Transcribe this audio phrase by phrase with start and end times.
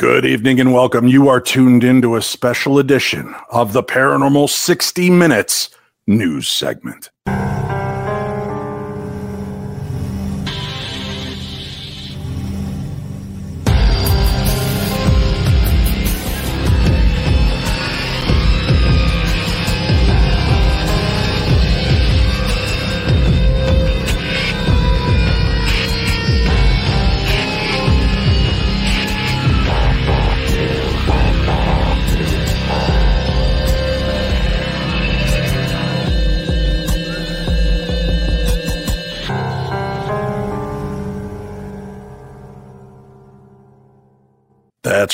[0.00, 1.08] Good evening and welcome.
[1.08, 5.68] You are tuned into a special edition of the Paranormal 60 Minutes
[6.06, 7.10] news segment.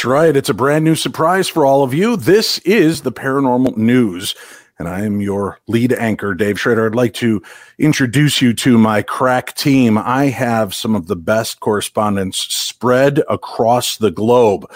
[0.06, 0.36] Right.
[0.36, 2.16] It's a brand new surprise for all of you.
[2.16, 4.34] This is the Paranormal News,
[4.78, 6.86] and I am your lead anchor, Dave Schrader.
[6.86, 7.42] I'd like to
[7.78, 9.98] introduce you to my crack team.
[9.98, 14.70] I have some of the best correspondents spread across the globe.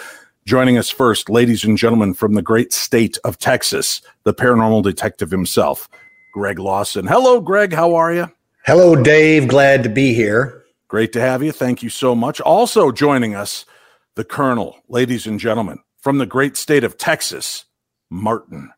[0.45, 5.31] Joining us first, ladies and gentlemen, from the great state of Texas, the paranormal detective
[5.31, 5.87] himself,
[6.33, 7.07] Greg Lawson.
[7.07, 7.73] Hello, Greg.
[7.73, 8.29] How are you?
[8.65, 9.47] Hello, Dave.
[9.47, 10.63] Glad to be here.
[10.87, 11.51] Great to have you.
[11.51, 12.41] Thank you so much.
[12.41, 13.65] Also joining us,
[14.15, 17.65] the Colonel, ladies and gentlemen, from the great state of Texas,
[18.09, 18.71] Martin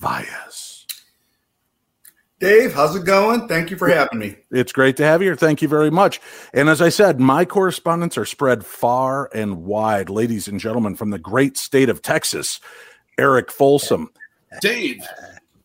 [0.00, 0.86] Valles.
[2.40, 3.46] Dave, how's it going?
[3.46, 4.34] Thank you for having me.
[4.50, 5.36] It's great to have you here.
[5.36, 6.20] Thank you very much.
[6.52, 10.10] And as I said, my correspondents are spread far and wide.
[10.10, 12.58] Ladies and gentlemen, from the great state of Texas,
[13.16, 14.10] Eric Folsom.
[14.60, 15.04] Dave,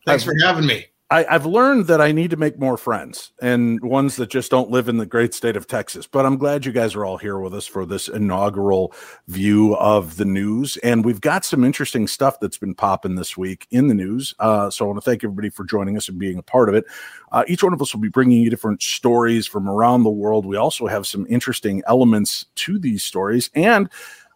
[0.06, 0.86] thanks for having me.
[1.10, 4.70] I, have learned that I need to make more friends and ones that just don't
[4.70, 6.06] live in the great state of Texas.
[6.06, 8.94] But I'm glad you guys are all here with us for this inaugural
[9.30, 10.76] view of the news.
[10.78, 14.36] And we've got some interesting stuff that's been popping this week in the news.
[14.40, 16.76] Uh, so I want to thank everybody for joining us and being a part of
[16.76, 16.84] it.
[17.32, 20.46] Uh, each one of us will be bringing you different stories from around the world.
[20.46, 23.50] We also have some interesting elements to these stories.
[23.56, 23.90] And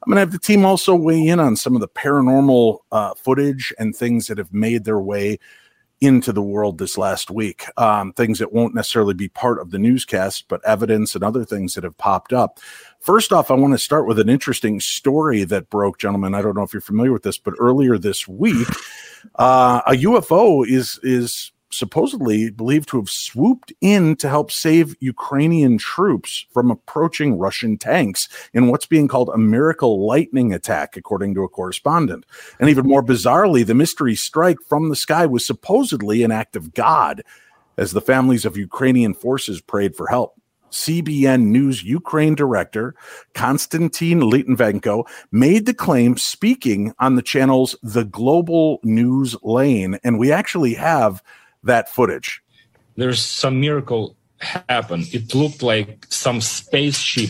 [0.03, 3.14] I'm going to have the team also weigh in on some of the paranormal uh,
[3.16, 5.38] footage and things that have made their way
[6.02, 7.66] into the world this last week.
[7.78, 11.76] Um, things that won't necessarily be part of the newscast, but evidence and other things
[11.76, 12.60] that have popped up.
[13.00, 16.34] First off, I want to start with an interesting story that broke, gentlemen.
[16.34, 18.67] I don't know if you're familiar with this, but earlier this week,
[19.36, 25.77] uh, a UFO is is supposedly believed to have swooped in to help save Ukrainian
[25.77, 31.43] troops from approaching Russian tanks in what's being called a miracle lightning attack, according to
[31.43, 32.26] a correspondent.
[32.60, 36.73] And even more bizarrely, the mystery strike from the sky was supposedly an act of
[36.73, 37.23] God
[37.77, 40.36] as the families of Ukrainian forces prayed for help.
[40.71, 42.95] CBN News Ukraine director
[43.33, 49.99] Konstantin Litvinenko made the claim speaking on the channel's The Global News Lane.
[50.04, 51.21] And we actually have
[51.64, 52.42] that footage.
[52.95, 55.08] There's some miracle happened.
[55.14, 57.30] It looked like some spaceship,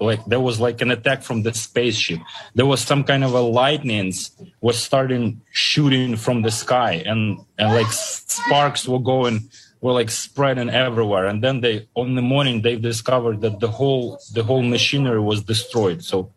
[0.00, 2.20] like there was like an attack from the spaceship.
[2.54, 7.74] There was some kind of a lightnings was starting shooting from the sky, and and
[7.74, 9.50] like sparks were going
[9.80, 11.26] were like spreading everywhere.
[11.26, 15.42] And then they on the morning they discovered that the whole the whole machinery was
[15.42, 16.02] destroyed.
[16.02, 16.32] So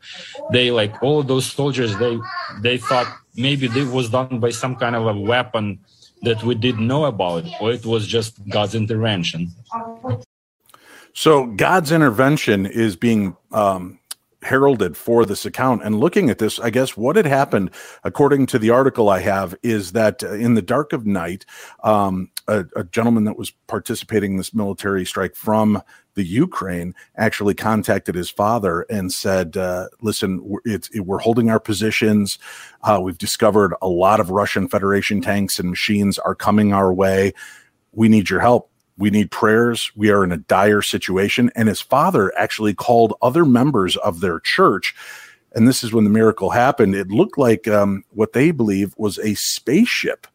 [0.52, 2.18] they like all of those soldiers they
[2.62, 5.80] they thought maybe it was done by some kind of a weapon
[6.24, 9.52] that we didn't know about, or it was just God's intervention.
[11.14, 14.00] So God's intervention is being um,
[14.44, 15.84] heralded for this account.
[15.84, 17.72] And looking at this, I guess what had happened,
[18.04, 21.46] according to the article I have, is that uh, in the dark of night,
[21.84, 25.82] um, a, a, gentleman that was participating in this military strike from
[26.16, 31.60] the Ukraine actually contacted his father and said, uh, "Listen, we're, it, we're, holding our
[31.60, 32.40] positions.
[32.84, 37.34] Uh, we've discovered a lot of Russian Federation tanks and machines are coming our way.
[37.92, 39.92] We need your help." We need prayers.
[39.96, 41.50] We are in a dire situation.
[41.56, 44.94] And his father actually called other members of their church.
[45.54, 46.96] And this is when the miracle happened.
[46.96, 50.28] It looked like um, what they believe was a spaceship,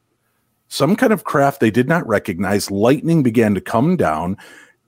[0.69, 2.71] some kind of craft they did not recognize.
[2.71, 4.37] Lightning began to come down,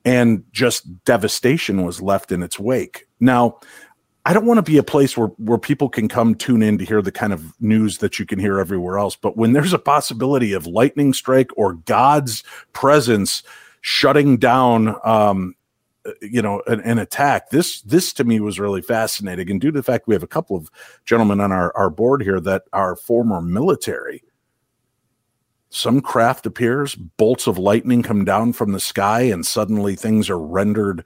[0.05, 3.07] and just devastation was left in its wake.
[3.19, 3.59] Now,
[4.25, 6.85] I don't want to be a place where where people can come tune in to
[6.85, 9.15] hear the kind of news that you can hear everywhere else.
[9.15, 12.43] But when there's a possibility of lightning strike or God's
[12.73, 13.41] presence
[13.81, 15.55] shutting down, um,
[16.21, 19.49] you know, an, an, attack, this this to me was really fascinating.
[19.49, 20.69] And due to the fact we have a couple of
[21.03, 24.23] gentlemen on our our board here that are former military,
[25.71, 30.39] some craft appears, bolts of lightning come down from the sky, and suddenly things are
[30.39, 31.03] rendered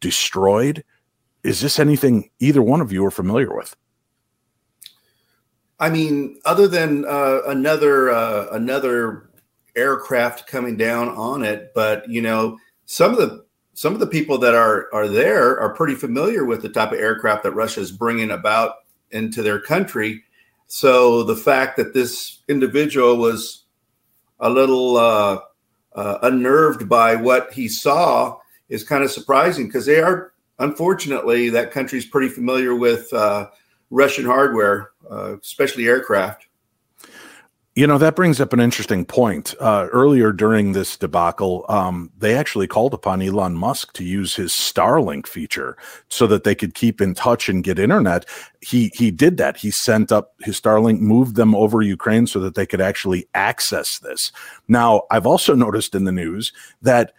[0.00, 0.84] destroyed
[1.42, 3.76] is this anything either one of you are familiar with?
[5.80, 9.30] I mean, other than uh, another uh, another
[9.76, 13.44] aircraft coming down on it, but you know, some of the
[13.74, 16.98] some of the people that are are there are pretty familiar with the type of
[16.98, 18.74] aircraft that Russia is bringing about
[19.12, 20.24] into their country.
[20.66, 23.64] So the fact that this individual was
[24.40, 25.40] a little uh,
[25.94, 28.38] uh, unnerved by what he saw
[28.68, 33.48] is kind of surprising because they are, unfortunately, that country's pretty familiar with uh,
[33.90, 36.47] Russian hardware, uh, especially aircraft.
[37.78, 39.54] You know, that brings up an interesting point.
[39.60, 44.50] Uh, earlier during this debacle, um, they actually called upon Elon Musk to use his
[44.50, 45.76] Starlink feature
[46.08, 48.24] so that they could keep in touch and get internet.
[48.60, 49.56] He he did that.
[49.56, 54.00] He sent up his Starlink, moved them over Ukraine so that they could actually access
[54.00, 54.32] this.
[54.66, 56.52] Now, I've also noticed in the news
[56.82, 57.12] that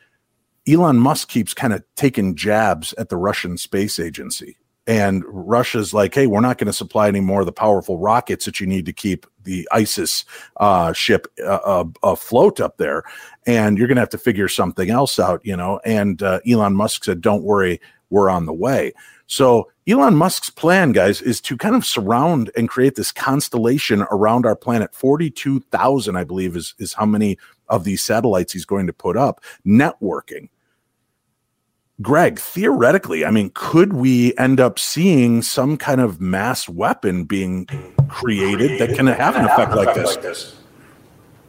[0.67, 4.57] Elon Musk keeps kind of taking jabs at the Russian space agency
[4.89, 8.45] and Russia's like, hey, we're not going to supply any more of the powerful rockets
[8.45, 10.25] that you need to keep the ISIS
[10.57, 13.03] uh, ship uh, uh, afloat up there,
[13.45, 15.79] and you're going to have to figure something else out, you know.
[15.85, 18.93] And uh, Elon Musk said, "Don't worry, we're on the way."
[19.27, 24.47] So Elon Musk's plan, guys, is to kind of surround and create this constellation around
[24.47, 24.95] our planet.
[24.95, 27.37] Forty-two thousand, I believe, is is how many
[27.67, 29.43] of these satellites he's going to put up.
[29.63, 30.49] Networking
[32.01, 37.67] Greg, theoretically, I mean, could we end up seeing some kind of mass weapon being
[38.07, 40.55] created that can have an effect like this?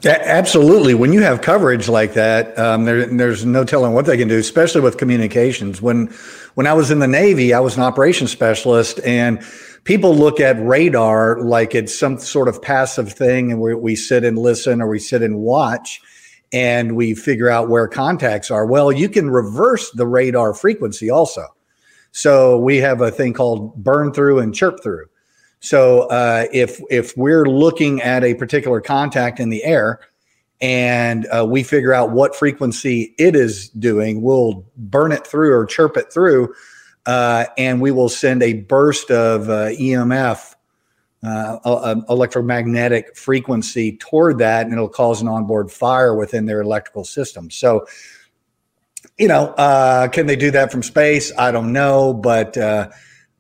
[0.05, 0.94] absolutely.
[0.94, 4.38] When you have coverage like that, um, there, there's no telling what they can do,
[4.38, 5.82] especially with communications.
[5.82, 6.06] When
[6.55, 9.44] when I was in the Navy, I was an operations specialist, and
[9.85, 14.25] people look at radar like it's some sort of passive thing, and we, we sit
[14.25, 16.00] and listen or we sit and watch
[16.52, 18.67] and we figure out where contacts are.
[18.67, 21.47] Well, you can reverse the radar frequency also.
[22.12, 25.06] So we have a thing called burn through and chirp through.
[25.61, 30.00] So uh, if if we're looking at a particular contact in the air
[30.61, 35.67] and uh, we figure out what frequency it is doing, we'll burn it through or
[35.67, 36.55] chirp it through,
[37.06, 40.55] uh, and we will send a burst of uh, EMF
[41.22, 47.50] uh, electromagnetic frequency toward that, and it'll cause an onboard fire within their electrical system.
[47.50, 47.87] So,
[49.19, 51.32] you know, uh, can they do that from space?
[51.37, 52.90] I don't know, but uh,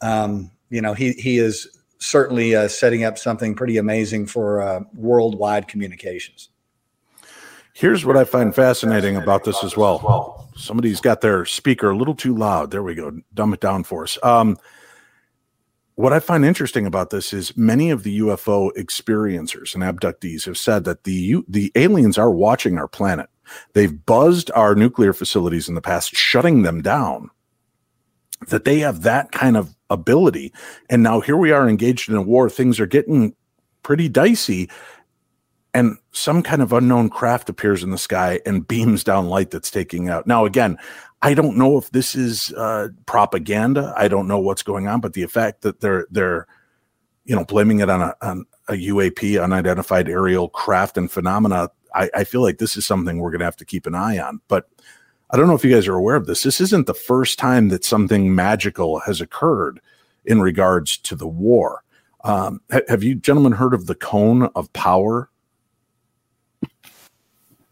[0.02, 1.68] um, you know, he he is
[1.98, 6.48] certainly uh, setting up something pretty amazing for uh, worldwide communications.
[7.72, 10.50] Here's what I find fascinating about this as well.
[10.56, 12.70] Somebody's got their speaker a little too loud.
[12.70, 13.20] There we go.
[13.32, 14.18] Dumb it down for us.
[14.22, 14.58] Um,
[16.00, 20.56] what I find interesting about this is many of the UFO experiencers and abductees have
[20.56, 23.28] said that the the aliens are watching our planet.
[23.74, 27.30] They've buzzed our nuclear facilities in the past, shutting them down.
[28.48, 30.54] That they have that kind of ability,
[30.88, 32.48] and now here we are engaged in a war.
[32.48, 33.34] Things are getting
[33.82, 34.70] pretty dicey,
[35.74, 39.70] and some kind of unknown craft appears in the sky and beams down light that's
[39.70, 40.26] taking out.
[40.26, 40.78] Now, again,
[41.22, 43.92] I don't know if this is uh, propaganda.
[43.96, 46.46] I don't know what's going on, but the effect that they're they're
[47.24, 51.70] you know blaming it on a on a UAP, unidentified aerial craft and phenomena.
[51.94, 54.18] I, I feel like this is something we're going to have to keep an eye
[54.18, 54.40] on.
[54.48, 54.68] But
[55.30, 56.42] I don't know if you guys are aware of this.
[56.42, 59.80] This isn't the first time that something magical has occurred
[60.24, 61.82] in regards to the war.
[62.22, 65.30] Um, ha- have you gentlemen heard of the cone of power?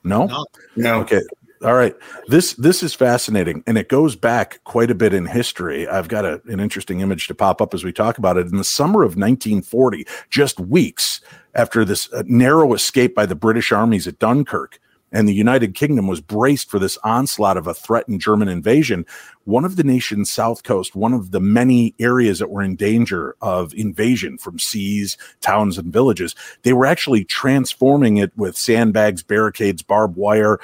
[0.04, 0.26] No?
[0.26, 0.46] no,
[0.76, 1.00] no.
[1.00, 1.20] Okay,
[1.64, 1.94] all right.
[2.28, 5.88] This this is fascinating, and it goes back quite a bit in history.
[5.88, 8.46] I've got a, an interesting image to pop up as we talk about it.
[8.46, 11.20] In the summer of 1940, just weeks
[11.54, 14.78] after this uh, narrow escape by the British armies at Dunkirk,
[15.10, 19.06] and the United Kingdom was braced for this onslaught of a threatened German invasion.
[19.44, 23.34] One of the nation's south coast, one of the many areas that were in danger
[23.40, 29.82] of invasion from seas, towns, and villages, they were actually transforming it with sandbags, barricades,
[29.82, 30.58] barbed wire,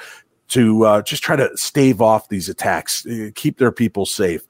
[0.49, 4.43] to uh, just try to stave off these attacks, uh, keep their people safe.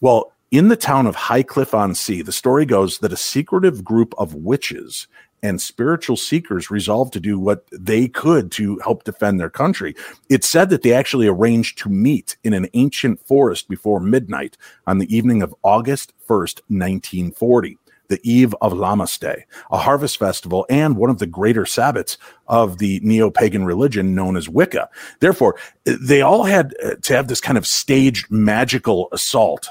[0.00, 4.14] Well, in the town of Highcliffe on Sea, the story goes that a secretive group
[4.18, 5.06] of witches
[5.42, 9.94] and spiritual seekers resolved to do what they could to help defend their country.
[10.28, 14.56] It's said that they actually arranged to meet in an ancient forest before midnight
[14.86, 17.78] on the evening of August 1st, 1940
[18.10, 22.76] the eve of Lammas Day, a harvest festival and one of the greater Sabbats of
[22.78, 24.90] the neo pagan religion known as Wicca.
[25.20, 29.68] Therefore, they all had uh, to have this kind of staged magical assault,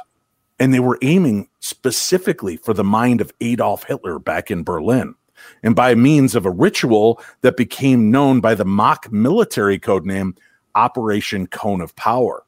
[0.57, 5.13] and they were aiming specifically for the mind of Adolf Hitler back in Berlin.
[5.61, 10.35] And by means of a ritual that became known by the mock military code name
[10.75, 12.43] Operation Cone of Power.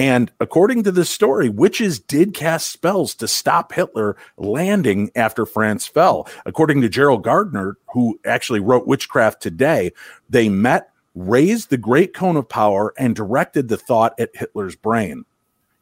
[0.00, 5.86] And according to this story, witches did cast spells to stop Hitler landing after France
[5.86, 6.26] fell.
[6.46, 9.92] According to Gerald Gardner, who actually wrote Witchcraft Today,
[10.26, 15.26] they met, raised the great cone of power, and directed the thought at Hitler's brain.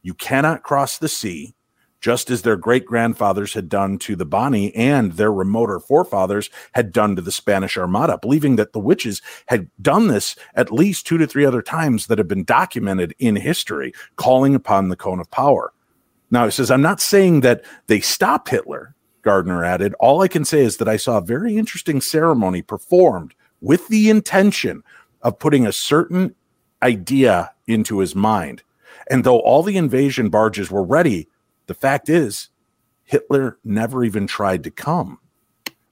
[0.01, 1.55] You cannot cross the sea.
[2.01, 6.93] Just as their great grandfathers had done to the Boney and their remoter forefathers had
[6.93, 11.17] done to the Spanish Armada, believing that the witches had done this at least two
[11.17, 15.29] to three other times that have been documented in history, calling upon the cone of
[15.29, 15.73] power.
[16.31, 19.93] Now, he says, I'm not saying that they stopped Hitler, Gardner added.
[19.99, 24.09] All I can say is that I saw a very interesting ceremony performed with the
[24.09, 24.83] intention
[25.21, 26.35] of putting a certain
[26.81, 28.63] idea into his mind.
[29.09, 31.27] And though all the invasion barges were ready,
[31.69, 32.49] the fact is,
[33.03, 35.19] Hitler never even tried to come.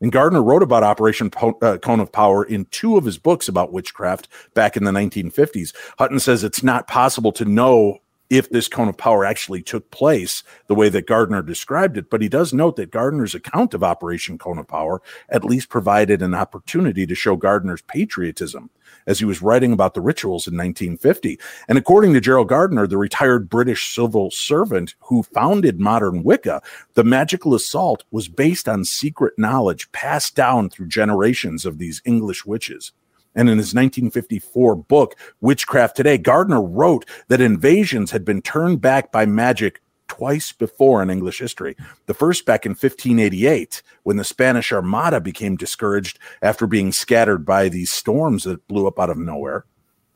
[0.02, 3.48] And Gardner wrote about Operation po- uh, Cone of Power in two of his books
[3.48, 5.76] about witchcraft back in the 1950s.
[6.00, 8.00] Hutton says it's not possible to know
[8.32, 12.10] if this cone of power actually took place the way that Gardner described it.
[12.10, 16.24] But he does note that Gardner's account of Operation Cone of Power at least provided
[16.24, 18.72] an opportunity to show Gardner's patriotism
[19.08, 21.40] as he was writing about the rituals in 1950.
[21.68, 26.62] And according to Gerald Gardner, the retired British civil servant who founded modern Wicca,
[26.94, 32.46] the magical assault was based on secret knowledge passed down through generations of these English
[32.46, 32.92] witches.
[33.34, 39.12] And in his 1954 book, Witchcraft Today, Gardner wrote that invasions had been turned back
[39.12, 39.80] by magic
[40.18, 41.76] twice before in English history.
[42.08, 47.70] The first back in 1588, when the Spanish Armada became discouraged after being scattered by
[47.70, 49.66] these storms that blew up out of nowhere.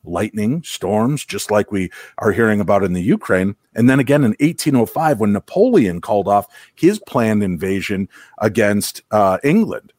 [0.04, 3.54] Lightning, storms, just like we are hearing about in the Ukraine.
[3.74, 9.92] And then again in 1805, when Napoleon called off his planned invasion against uh, England.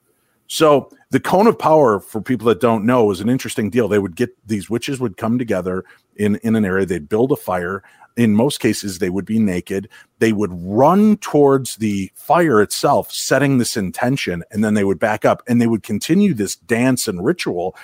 [0.47, 3.87] So the cone of power, for people that don't know, is an interesting deal.
[3.87, 5.83] They would get these witches would come together
[6.15, 6.85] in in an area.
[6.85, 7.83] They'd build a fire.
[8.15, 9.89] In most cases, they would be naked.
[10.19, 15.25] They would run towards the fire itself, setting this intention, and then they would back
[15.25, 17.75] up and they would continue this dance and ritual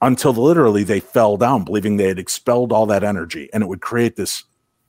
[0.00, 3.82] until literally they fell down, believing they had expelled all that energy, and it would
[3.82, 4.44] create this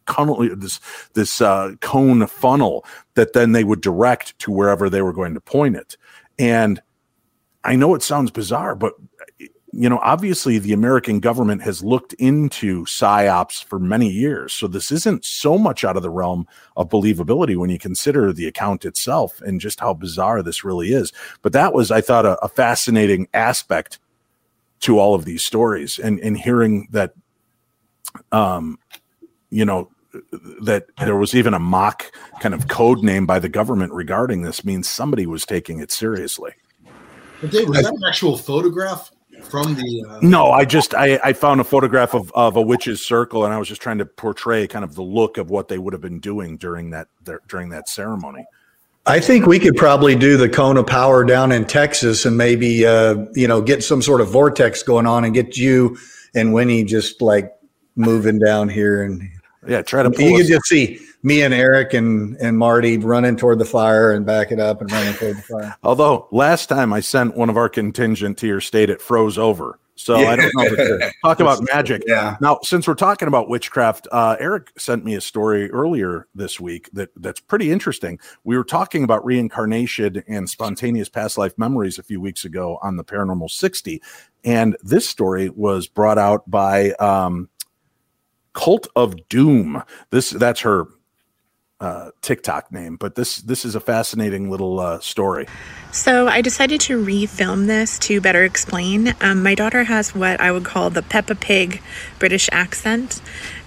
[0.08, 0.80] this
[1.14, 5.42] this uh, cone funnel that then they would direct to wherever they were going to
[5.42, 5.98] point it.
[6.40, 6.82] And
[7.64, 8.94] I know it sounds bizarre, but
[9.74, 14.52] you know, obviously the American government has looked into psyops for many years.
[14.52, 18.48] So this isn't so much out of the realm of believability when you consider the
[18.48, 21.14] account itself and just how bizarre this really is.
[21.42, 24.00] But that was, I thought, a, a fascinating aspect
[24.82, 27.14] to all of these stories and, and hearing that,
[28.34, 28.78] um,
[29.52, 29.90] you know,
[30.64, 34.66] that there was even a mock kind of code name by the government regarding this
[34.66, 36.52] means somebody was taking it seriously.
[37.42, 40.06] But Dave, was that an actual photograph from the?
[40.08, 40.20] Uh...
[40.22, 43.58] No, I just I, I found a photograph of, of a witch's circle, and I
[43.58, 46.20] was just trying to portray kind of the look of what they would have been
[46.20, 47.08] doing during that
[47.48, 48.46] during that ceremony.
[49.08, 52.86] I think we could probably do the cone of power down in Texas, and maybe
[52.86, 55.98] uh, you know get some sort of vortex going on, and get you
[56.36, 57.52] and Winnie just like
[57.96, 59.28] moving down here, and
[59.68, 60.10] yeah, try to.
[60.10, 64.26] you can just see me and Eric and and Marty running toward the fire and
[64.26, 65.76] back it up and running toward the fire.
[65.84, 69.80] Although last time I sent one of our contingent to your state, it froze over.
[69.96, 70.30] So yeah.
[70.32, 71.10] I don't know.
[71.24, 72.02] Talk about magic.
[72.08, 72.36] Yeah.
[72.42, 76.90] Now, since we're talking about witchcraft, uh, Eric sent me a story earlier this week
[76.94, 78.20] that that's pretty interesting.
[78.44, 82.96] We were talking about reincarnation and spontaneous past life memories a few weeks ago on
[82.96, 84.02] the Paranormal 60,
[84.44, 87.48] and this story was brought out by um,
[88.54, 89.84] Cult of Doom.
[90.10, 90.88] This that's her
[91.82, 95.48] uh, TikTok name, but this this is a fascinating little uh, story.
[95.92, 99.16] So I decided to refilm this to better explain.
[99.20, 101.82] Um, my daughter has what I would call the Peppa Pig
[102.20, 103.20] British accent.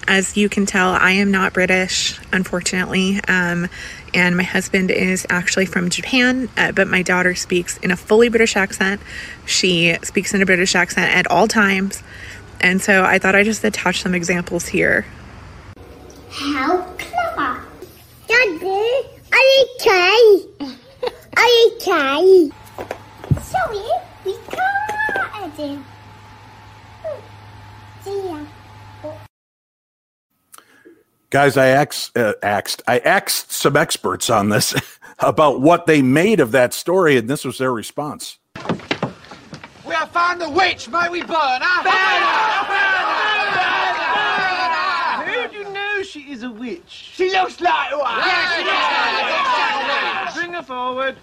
[0.06, 3.21] As you can tell, I am not British, unfortunately.
[3.26, 3.68] Um,
[4.12, 8.28] and my husband is actually from Japan, uh, but my daughter speaks in a fully
[8.28, 9.00] British accent.
[9.44, 12.02] She speaks in a British accent at all times.
[12.61, 15.04] And so I thought I'd just attach some examples here.
[16.30, 17.74] How clever!
[18.26, 18.66] Daddy,
[19.33, 20.45] are you okay?
[21.37, 22.50] Are you okay?
[23.43, 23.83] Sorry,
[24.25, 25.85] we can't.
[28.02, 28.38] See ya.
[31.31, 34.75] Guys, I asked, uh, asked, I asked some experts on this
[35.19, 38.38] about what they made of that story, and this was their response.
[39.85, 40.88] We have found the witch.
[40.88, 41.83] May we burn her?
[41.83, 43.84] Who do you know
[46.14, 47.11] she is a witch?
[47.14, 48.18] She looks like one.
[48.18, 51.16] Yeah, she looks like Bring her forward.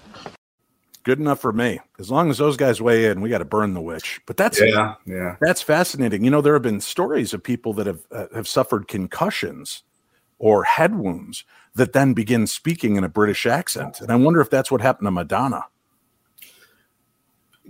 [1.04, 1.80] Good enough for me.
[1.98, 4.20] As long as those guys weigh in, we got to burn the witch.
[4.28, 5.38] But that's yeah, yeah.
[5.40, 6.26] That's fascinating.
[6.26, 9.84] You know, there have been stories of people that have uh, have suffered concussions
[10.40, 14.50] or head wounds that then begin speaking in a British accent, and I wonder if
[14.50, 15.68] that's what happened to Madonna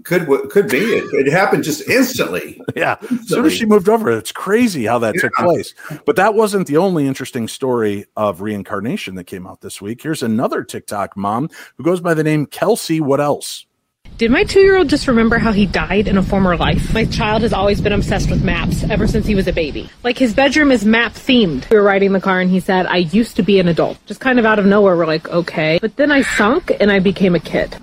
[0.03, 2.59] could could be it, it happened just instantly.
[2.73, 5.73] Yeah, as soon as she moved over, it's crazy how that took place.
[6.05, 10.01] But that wasn't the only interesting story of reincarnation that came out this week.
[10.01, 13.01] Here's another TikTok mom who goes by the name Kelsey.
[13.01, 13.65] What else?
[14.17, 16.93] Did my two year old just remember how he died in a former life?
[16.93, 19.89] My child has always been obsessed with maps ever since he was a baby.
[20.03, 21.69] Like his bedroom is map themed.
[21.69, 23.97] We were riding the car and he said, I used to be an adult.
[24.05, 25.79] Just kind of out of nowhere, we're like, okay.
[25.81, 27.75] But then I sunk and I became a kid.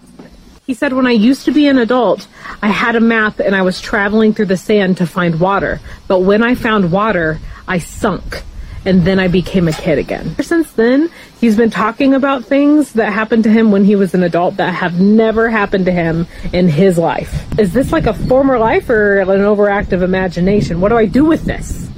[0.68, 2.28] He said, when I used to be an adult,
[2.60, 5.80] I had a map and I was traveling through the sand to find water.
[6.08, 8.42] But when I found water, I sunk.
[8.84, 10.36] And then I became a kid again.
[10.42, 11.08] Since then,
[11.40, 14.74] he's been talking about things that happened to him when he was an adult that
[14.74, 17.46] have never happened to him in his life.
[17.58, 20.82] Is this like a former life or an overactive imagination?
[20.82, 21.88] What do I do with this?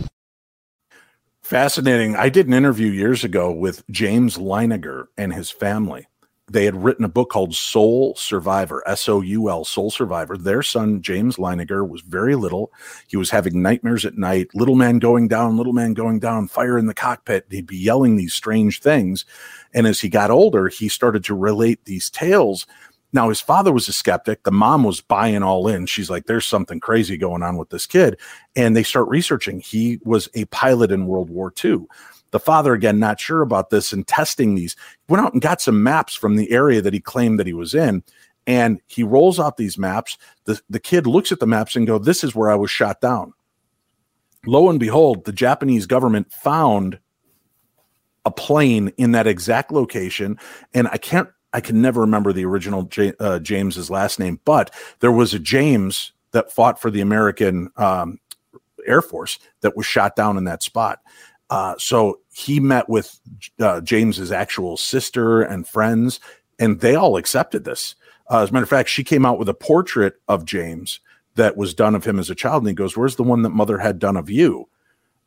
[1.43, 2.15] Fascinating.
[2.15, 6.07] I did an interview years ago with James Leininger and his family.
[6.51, 10.37] They had written a book called Soul Survivor, S O U L, Soul Survivor.
[10.37, 12.73] Their son, James Leininger, was very little.
[13.07, 16.77] He was having nightmares at night, little man going down, little man going down, fire
[16.77, 17.47] in the cockpit.
[17.51, 19.25] He'd be yelling these strange things.
[19.73, 22.67] And as he got older, he started to relate these tales.
[23.13, 24.43] Now, his father was a skeptic.
[24.43, 25.87] The mom was buying all in.
[25.87, 28.19] She's like, there's something crazy going on with this kid.
[28.55, 29.61] And they start researching.
[29.61, 31.87] He was a pilot in World War II.
[32.31, 34.77] The father, again, not sure about this and testing these,
[35.09, 37.75] went out and got some maps from the area that he claimed that he was
[37.75, 38.03] in.
[38.47, 40.17] And he rolls out these maps.
[40.45, 43.01] The, the kid looks at the maps and go, This is where I was shot
[43.01, 43.33] down.
[44.47, 46.99] Lo and behold, the Japanese government found
[48.25, 50.39] a plane in that exact location.
[50.73, 54.73] And I can't, I can never remember the original J, uh, James's last name, but
[55.01, 58.19] there was a James that fought for the American um,
[58.87, 61.01] Air Force that was shot down in that spot.
[61.51, 63.19] Uh, so he met with
[63.59, 66.21] uh, James's actual sister and friends,
[66.59, 67.97] and they all accepted this.
[68.31, 71.01] Uh, as a matter of fact, she came out with a portrait of James
[71.35, 73.51] that was done of him as a child, and he goes, "Where's the one that
[73.51, 74.69] mother had done of you?"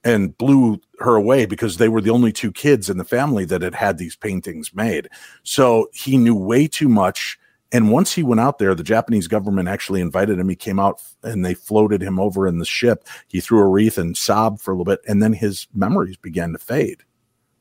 [0.06, 3.62] And blew her away because they were the only two kids in the family that
[3.62, 5.10] had had these paintings made.
[5.44, 7.38] So he knew way too much.
[7.74, 10.48] And once he went out there, the Japanese government actually invited him.
[10.48, 13.08] He came out and they floated him over in the ship.
[13.28, 16.54] He threw a wreath and sobbed for a little bit, and then his memories began
[16.54, 17.04] to fade.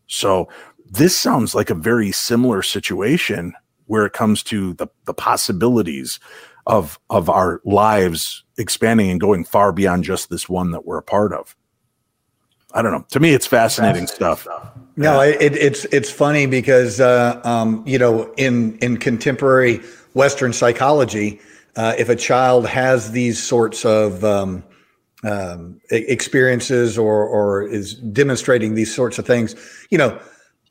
[0.07, 0.49] So
[0.89, 3.55] this sounds like a very similar situation
[3.87, 6.21] where it comes to the, the possibilities
[6.67, 11.03] of of our lives expanding and going far beyond just this one that we're a
[11.03, 11.57] part of.
[12.75, 13.05] I don't know.
[13.11, 14.47] To me, it's fascinating stuff.
[14.97, 19.81] No, it, it's it's funny because uh, um, you know in in contemporary
[20.15, 21.41] Western psychology,
[21.77, 24.63] uh, if a child has these sorts of um,
[25.25, 29.55] um, experiences or or is demonstrating these sorts of things,
[29.91, 30.21] you know,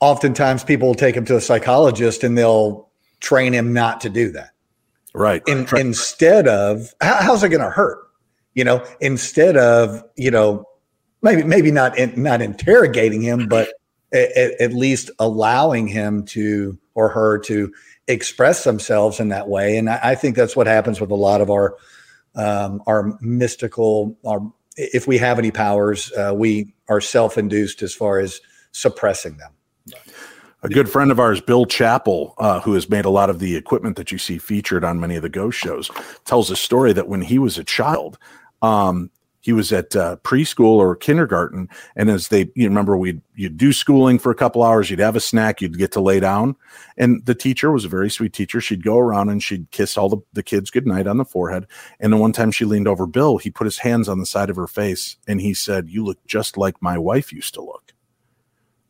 [0.00, 2.88] oftentimes people will take him to a psychologist and they'll
[3.20, 4.50] train him not to do that.
[5.14, 5.42] Right.
[5.46, 7.98] In, instead of how, how's it going to hurt?
[8.54, 10.66] You know, instead of you know
[11.22, 13.68] maybe maybe not in, not interrogating him, but
[14.12, 17.72] at, at least allowing him to or her to
[18.12, 19.76] express themselves in that way.
[19.76, 21.76] And I, I think that's what happens with a lot of our
[22.34, 24.16] um, our mystical.
[24.24, 24.40] Our,
[24.76, 28.40] if we have any powers, uh, we are self-induced as far as
[28.72, 29.52] suppressing them.
[30.62, 33.56] A good friend of ours, Bill Chappell, uh, who has made a lot of the
[33.56, 35.90] equipment that you see featured on many of the ghost shows,
[36.24, 38.16] tells a story that when he was a child,
[38.62, 39.10] um,
[39.42, 43.72] he was at uh, preschool or kindergarten, and as they, you remember, we'd you'd do
[43.72, 46.56] schooling for a couple hours, you'd have a snack, you'd get to lay down,
[46.96, 48.60] and the teacher was a very sweet teacher.
[48.60, 51.66] She'd go around and she'd kiss all the, the kids goodnight on the forehead.
[52.00, 54.48] And the one time she leaned over Bill, he put his hands on the side
[54.48, 57.92] of her face and he said, "You look just like my wife used to look."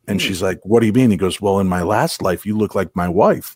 [0.07, 1.11] And she's like, What do you mean?
[1.11, 3.55] He goes, Well, in my last life, you look like my wife.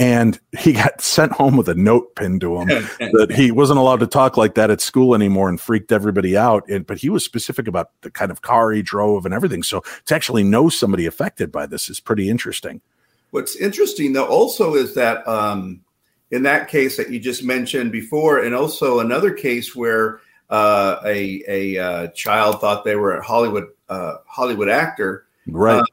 [0.00, 2.68] And he got sent home with a note pinned to him
[3.12, 6.66] that he wasn't allowed to talk like that at school anymore and freaked everybody out.
[6.68, 9.62] And, but he was specific about the kind of car he drove and everything.
[9.62, 12.80] So to actually know somebody affected by this is pretty interesting.
[13.30, 15.82] What's interesting though also is that um,
[16.30, 21.44] in that case that you just mentioned before, and also another case where uh, a
[21.46, 25.26] a uh, child thought they were a Hollywood uh, Hollywood actor.
[25.46, 25.84] Right.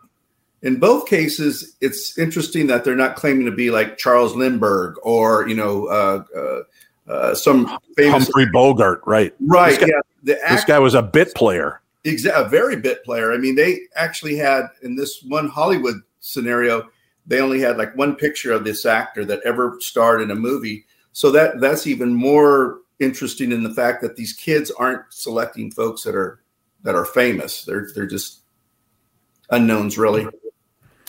[0.64, 5.48] In both cases, it's interesting that they're not claiming to be like Charles Lindbergh or
[5.48, 9.34] you know uh, uh, uh, some famous Humphrey Bogart, right?
[9.40, 9.70] right.
[9.70, 11.82] This guy, yeah, the this guy was a bit player.
[12.06, 13.32] exa- a very bit player.
[13.32, 16.90] I mean, they actually had in this one Hollywood scenario,
[17.28, 20.86] they only had like one picture of this actor that ever starred in a movie.
[21.14, 26.04] So that that's even more interesting in the fact that these kids aren't selecting folks
[26.04, 26.42] that are
[26.84, 27.64] that are famous.
[27.64, 28.42] They're they're just
[29.50, 30.28] unknowns, really.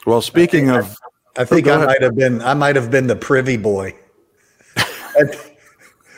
[0.09, 0.97] Well, speaking of,
[1.37, 3.94] I think Go I might have been I might have been the privy boy.
[4.79, 5.25] I,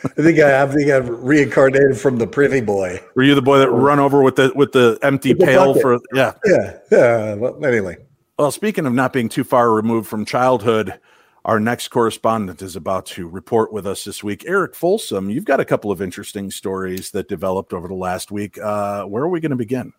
[0.05, 3.01] I think I, I think I've reincarnated from the privy boy.
[3.15, 5.99] Were you the boy that run over with the with the empty With pail for
[6.13, 6.35] yeah?
[6.45, 6.77] Yeah.
[6.89, 7.33] Yeah.
[7.33, 7.97] Well, anyway.
[8.39, 10.97] Well, speaking of not being too far removed from childhood,
[11.43, 14.45] our next correspondent is about to report with us this week.
[14.47, 18.57] Eric Folsom, you've got a couple of interesting stories that developed over the last week.
[18.57, 19.91] Uh, where are we going to begin?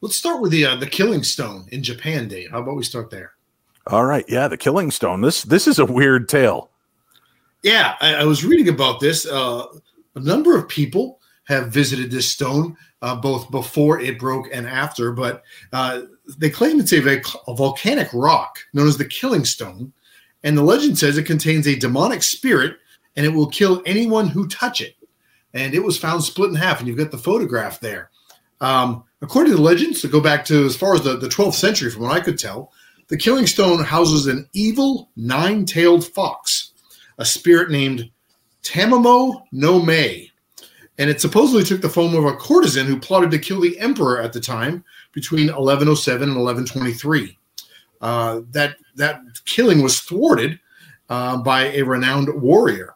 [0.00, 2.50] Let's start with the uh, the Killing Stone in Japan, Dave.
[2.50, 3.32] How about we start there?
[3.86, 5.20] All right, yeah, the Killing Stone.
[5.20, 6.70] This this is a weird tale.
[7.62, 9.26] Yeah, I, I was reading about this.
[9.26, 9.66] Uh,
[10.14, 15.12] a number of people have visited this stone, uh, both before it broke and after,
[15.12, 16.02] but uh,
[16.38, 19.92] they claim it's a, a volcanic rock known as the Killing Stone.
[20.42, 22.76] And the legend says it contains a demonic spirit
[23.16, 24.94] and it will kill anyone who touch it.
[25.52, 28.10] And it was found split in half, and you've got the photograph there.
[28.60, 31.54] Um, according to the legends, to go back to as far as the, the 12th
[31.54, 32.72] century, from what I could tell,
[33.08, 36.72] the Killing Stone houses an evil nine tailed fox,
[37.18, 38.10] a spirit named
[38.62, 40.30] Tamamo no Mae.
[40.98, 44.20] And it supposedly took the form of a courtesan who plotted to kill the emperor
[44.20, 47.36] at the time between 1107 and 1123.
[48.00, 50.60] Uh, that, that killing was thwarted
[51.08, 52.94] uh, by a renowned warrior.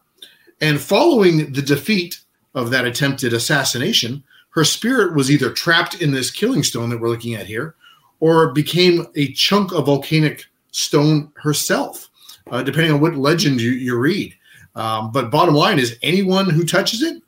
[0.61, 2.21] And following the defeat
[2.55, 4.23] of that attempted assassination,
[4.55, 7.75] her spirit was either trapped in this killing stone that we're looking at here,
[8.21, 12.09] or became a chunk of volcanic stone herself,
[12.51, 14.35] uh, depending on what legend you, you read.
[14.77, 17.23] Um, but bottom line is, anyone who touches it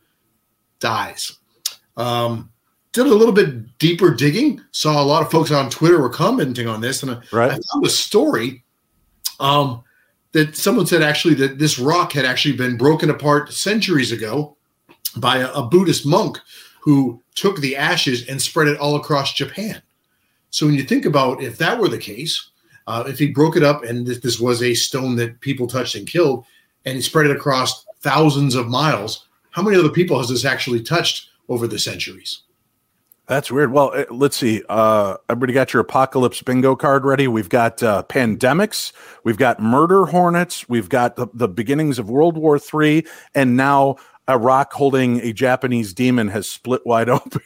[0.81, 1.37] dies.
[1.97, 2.51] Um,
[2.93, 4.61] did a little bit deeper digging.
[4.71, 7.51] Saw a lot of folks on Twitter were commenting on this, and I- Right.
[7.51, 8.65] I found a story
[9.41, 9.83] um,
[10.33, 14.57] that someone said actually that this rock had actually been broken apart centuries ago
[15.17, 16.39] by a, a Buddhist monk
[16.87, 19.83] who took the ashes and spread it all across Japan.
[20.51, 22.51] So when you think about if that were the case,
[22.87, 25.97] uh, if he broke it up and this, this was a stone that people touched
[25.97, 26.45] and killed,
[26.85, 30.81] and he spread it across thousands of miles, how many other people has this actually
[30.81, 32.43] touched over the centuries?
[33.27, 33.73] That's weird.
[33.73, 34.63] Well, uh, let's see.
[34.69, 37.27] Uh, everybody got your apocalypse bingo card ready?
[37.27, 38.93] We've got uh, pandemics,
[39.25, 43.97] we've got murder hornets, we've got the, the beginnings of World War III, and now
[44.29, 47.41] a rock holding a Japanese demon has split wide open.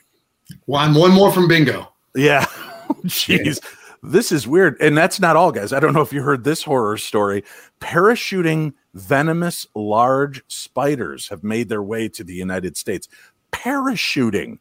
[0.66, 1.92] One, one more from bingo.
[2.14, 2.44] Yeah.
[3.04, 3.60] Jeez.
[4.02, 4.76] This is weird.
[4.80, 5.72] And that's not all, guys.
[5.72, 7.44] I don't know if you heard this horror story.
[7.80, 13.08] Parachuting venomous large spiders have made their way to the United States.
[13.52, 14.58] Parachuting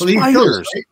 [0.00, 0.68] Well, the East spiders.
[0.74, 0.84] right?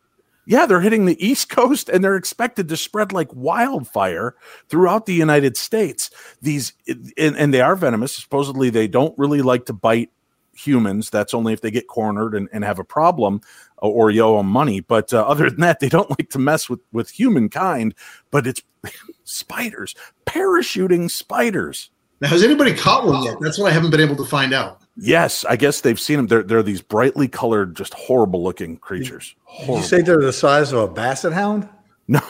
[0.46, 4.34] Yeah, they're hitting the East Coast and they're expected to spread like wildfire
[4.68, 6.10] throughout the United States.
[6.42, 6.72] These
[7.16, 8.16] and, and they are venomous.
[8.16, 10.10] Supposedly, they don't really like to bite
[10.52, 11.10] humans.
[11.10, 13.40] That's only if they get cornered and, and have a problem
[13.82, 14.80] uh, or owe them money.
[14.80, 17.94] But uh, other than that, they don't like to mess with with humankind.
[18.30, 18.62] But it's
[19.24, 19.94] spiders,
[20.26, 21.90] parachuting spiders.
[22.20, 23.36] Now, has anybody caught one yet?
[23.40, 24.82] That's what I haven't been able to find out.
[25.02, 26.26] Yes, I guess they've seen them.
[26.26, 29.34] They're they're these brightly colored, just horrible looking creatures.
[29.60, 31.68] Did you say they're the size of a basset hound?
[32.06, 32.20] No.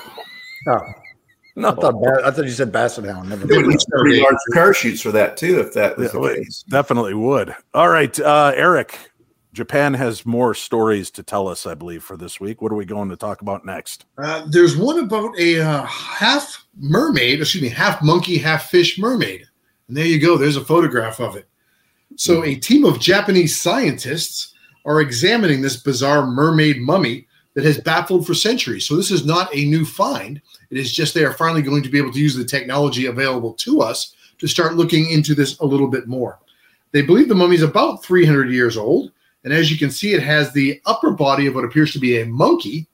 [0.68, 0.78] Oh,
[1.56, 1.68] no.
[1.68, 3.28] I thought, I thought you said basset hound.
[3.30, 3.78] Never They would mind.
[3.78, 6.64] need pretty large parachutes for that too, if that was Yeah, the case.
[6.68, 7.54] Definitely would.
[7.74, 8.98] All right, uh, Eric.
[9.52, 12.62] Japan has more stories to tell us, I believe, for this week.
[12.62, 14.06] What are we going to talk about next?
[14.16, 19.46] Uh, there's one about a uh, half mermaid, excuse me, half monkey, half fish mermaid.
[19.88, 20.36] And there you go.
[20.36, 21.48] There's a photograph of it.
[22.16, 28.26] So, a team of Japanese scientists are examining this bizarre mermaid mummy that has baffled
[28.26, 28.86] for centuries.
[28.86, 30.40] So, this is not a new find.
[30.70, 33.54] It is just they are finally going to be able to use the technology available
[33.54, 36.38] to us to start looking into this a little bit more.
[36.92, 39.12] They believe the mummy is about 300 years old.
[39.44, 42.20] And as you can see, it has the upper body of what appears to be
[42.20, 42.86] a monkey,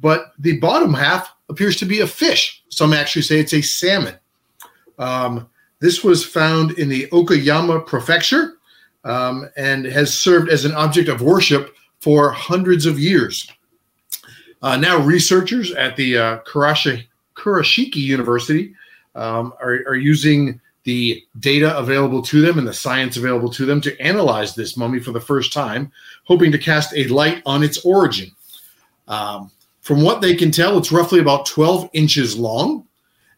[0.00, 2.62] but the bottom half appears to be a fish.
[2.68, 4.14] Some actually say it's a salmon.
[4.98, 5.48] Um,
[5.86, 8.58] this was found in the Okayama Prefecture
[9.04, 13.48] um, and has served as an object of worship for hundreds of years.
[14.62, 17.04] Uh, now, researchers at the uh, Kurashi,
[17.36, 18.74] Kurashiki University
[19.14, 23.80] um, are, are using the data available to them and the science available to them
[23.82, 25.92] to analyze this mummy for the first time,
[26.24, 28.28] hoping to cast a light on its origin.
[29.06, 32.88] Um, from what they can tell, it's roughly about 12 inches long,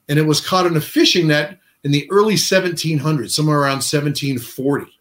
[0.08, 4.92] and it was caught in a fishing net in the early 1700s, somewhere around 1740.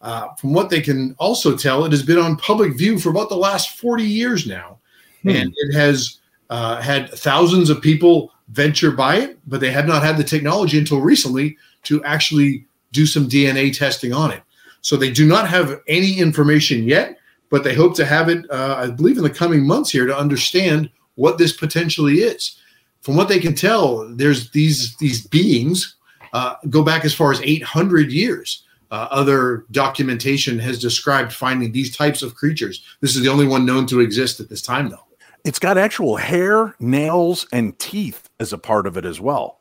[0.00, 3.28] Uh, from what they can also tell, it has been on public view for about
[3.28, 4.80] the last 40 years now,
[5.24, 6.18] and it has
[6.50, 10.76] uh, had thousands of people venture by it, but they have not had the technology
[10.76, 14.42] until recently to actually do some DNA testing on it.
[14.80, 17.16] So they do not have any information yet,
[17.48, 20.18] but they hope to have it, uh, I believe, in the coming months here to
[20.18, 22.56] understand what this potentially is.
[23.02, 25.94] From what they can tell, there's these these beings
[26.32, 28.64] uh, go back as far as 800 years.
[28.90, 32.82] uh, other documentation has described finding these types of creatures.
[33.00, 35.04] This is the only one known to exist at this time, though.
[35.44, 39.60] It's got actual hair, nails, and teeth as a part of it as well.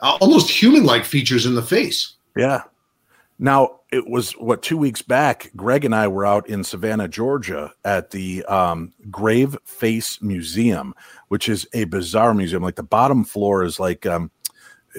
[0.00, 2.14] Uh, almost human-like features in the face.
[2.36, 2.62] Yeah.
[3.38, 5.50] Now it was what two weeks back.
[5.56, 10.94] Greg and I were out in Savannah, Georgia, at the um, Graveface Museum,
[11.28, 12.62] which is a bizarre museum.
[12.62, 14.30] Like the bottom floor is like um,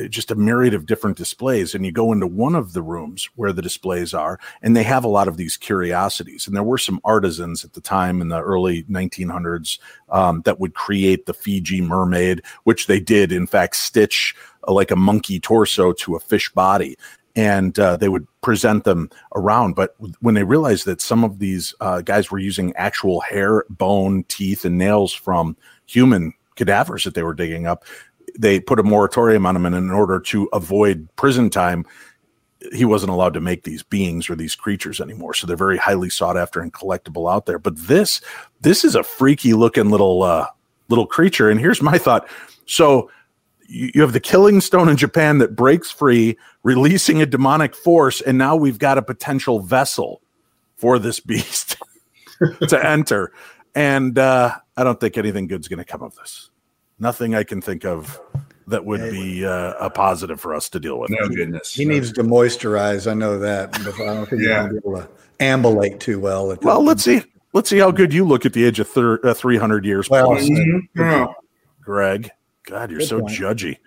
[0.09, 3.53] just a myriad of different displays, and you go into one of the rooms where
[3.53, 6.47] the displays are, and they have a lot of these curiosities.
[6.47, 9.79] And there were some artisans at the time in the early 1900s
[10.09, 14.35] um, that would create the Fiji mermaid, which they did, in fact, stitch
[14.67, 16.97] uh, like a monkey torso to a fish body
[17.37, 19.75] and uh, they would present them around.
[19.75, 24.23] But when they realized that some of these uh, guys were using actual hair, bone,
[24.23, 25.55] teeth, and nails from
[25.85, 27.85] human cadavers that they were digging up,
[28.37, 29.65] they put a moratorium on him.
[29.65, 31.85] And in order to avoid prison time,
[32.73, 35.33] he wasn't allowed to make these beings or these creatures anymore.
[35.33, 37.59] So they're very highly sought after and collectible out there.
[37.59, 38.21] But this,
[38.61, 40.47] this is a freaky looking little uh,
[40.89, 41.49] little creature.
[41.49, 42.27] And here's my thought.
[42.65, 43.09] So
[43.67, 48.37] you have the killing stone in Japan that breaks free, releasing a demonic force, and
[48.37, 50.21] now we've got a potential vessel
[50.77, 51.77] for this beast
[52.69, 53.31] to enter.
[53.75, 56.49] And uh, I don't think anything good's going to come of this.
[56.99, 58.19] Nothing I can think of
[58.67, 61.09] that would be uh, a positive for us to deal with.
[61.11, 61.73] No goodness.
[61.73, 63.09] He needs to moisturize.
[63.09, 64.63] I know that, I don't think Yeah.
[64.63, 66.51] he's going to be able to ambulate too well.
[66.51, 66.87] At Well, this.
[66.87, 67.21] let's see.
[67.53, 70.27] Let's see how good you look at the age of thir- uh, 300 years Well,
[70.31, 70.81] plus, Mhm.
[70.95, 71.27] Yeah.
[71.81, 72.29] Greg.
[72.65, 73.31] God, you're Good so point.
[73.33, 73.77] judgy.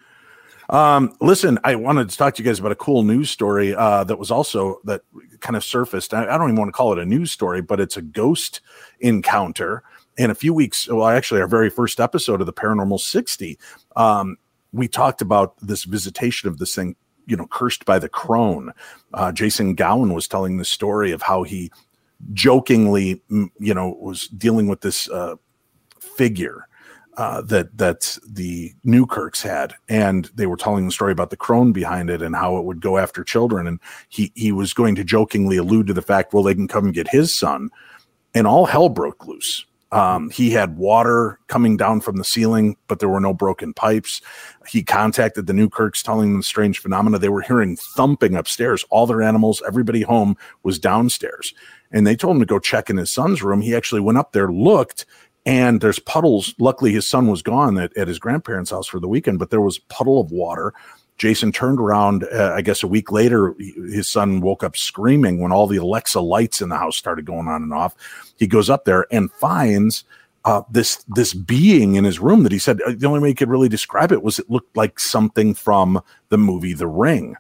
[0.71, 4.05] Um, listen, I wanted to talk to you guys about a cool news story uh,
[4.05, 5.03] that was also that
[5.41, 6.15] kind of surfaced.
[6.15, 8.61] I, I don't even want to call it a news story, but it's a ghost
[9.01, 9.83] encounter.
[10.21, 13.59] And a few weeks, well, actually, our very first episode of the Paranormal 60,
[13.97, 14.37] um,
[14.71, 18.75] we talked about this visitation of this thing, you know, cursed by the crone.
[19.15, 21.73] Uh, Jason Gowan was telling the story of how he
[22.35, 25.37] jokingly, you know, was dealing with this uh,
[26.01, 26.69] figure
[27.17, 31.73] uh, that that the Newkirks had, and they were telling the story about the crone
[31.73, 33.81] behind it and how it would go after children, and
[34.11, 36.95] he he was going to jokingly allude to the fact, well, they can come and
[36.95, 37.71] get his son,
[38.35, 39.65] and all hell broke loose.
[39.93, 44.23] Um, he had water coming down from the ceiling, but there were no broken pipes.
[44.69, 47.19] He contacted the Newkirks, telling them strange phenomena.
[47.19, 48.85] They were hearing thumping upstairs.
[48.91, 51.53] All their animals, everybody home was downstairs.
[51.91, 53.61] And they told him to go check in his son's room.
[53.61, 55.07] He actually went up there, looked,
[55.45, 56.55] and there's puddles.
[56.59, 59.61] Luckily, his son was gone at, at his grandparents' house for the weekend, but there
[59.61, 60.73] was puddle of water.
[61.21, 65.53] Jason turned around, uh, I guess a week later, his son woke up screaming when
[65.53, 67.95] all the Alexa lights in the house started going on and off.
[68.39, 70.05] He goes up there and finds
[70.47, 73.35] uh, this this being in his room that he said uh, the only way he
[73.35, 77.37] could really describe it was it looked like something from the movie The Ring.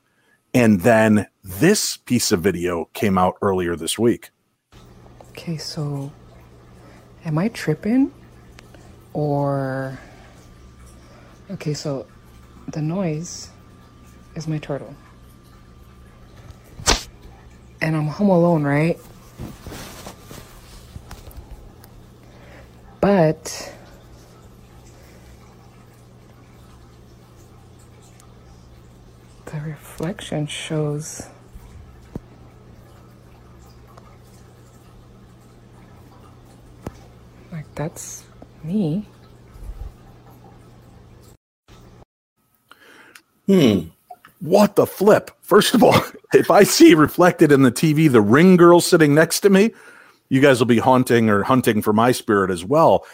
[0.53, 4.29] And then this piece of video came out earlier this week.
[5.31, 6.12] Okay, so
[7.25, 8.12] am I tripping?
[9.14, 9.99] Or.
[11.51, 12.07] Okay, so
[12.69, 13.49] the noise
[14.35, 14.95] is my turtle.
[17.81, 18.99] And I'm home alone, right?
[23.01, 23.75] But.
[29.47, 31.23] The reflection shows.
[37.51, 38.25] Like, that's
[38.62, 39.07] me.
[43.47, 43.88] Hmm.
[44.40, 45.31] What the flip?
[45.42, 45.94] First of all,
[46.35, 49.72] if I see reflected in the TV the ring girl sitting next to me,
[50.29, 53.05] you guys will be haunting or hunting for my spirit as well.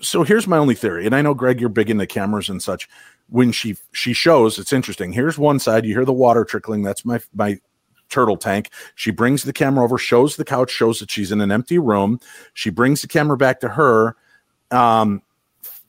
[0.00, 2.88] So here's my only theory, and I know Greg, you're big into cameras and such.
[3.28, 5.12] When she she shows, it's interesting.
[5.12, 5.86] Here's one side.
[5.86, 6.82] You hear the water trickling.
[6.82, 7.58] That's my my
[8.08, 8.70] turtle tank.
[8.94, 12.20] She brings the camera over, shows the couch, shows that she's in an empty room.
[12.52, 14.16] She brings the camera back to her,
[14.70, 15.22] um,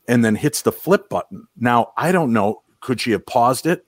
[0.08, 1.48] and then hits the flip button.
[1.58, 2.62] Now I don't know.
[2.82, 3.86] Could she have paused it?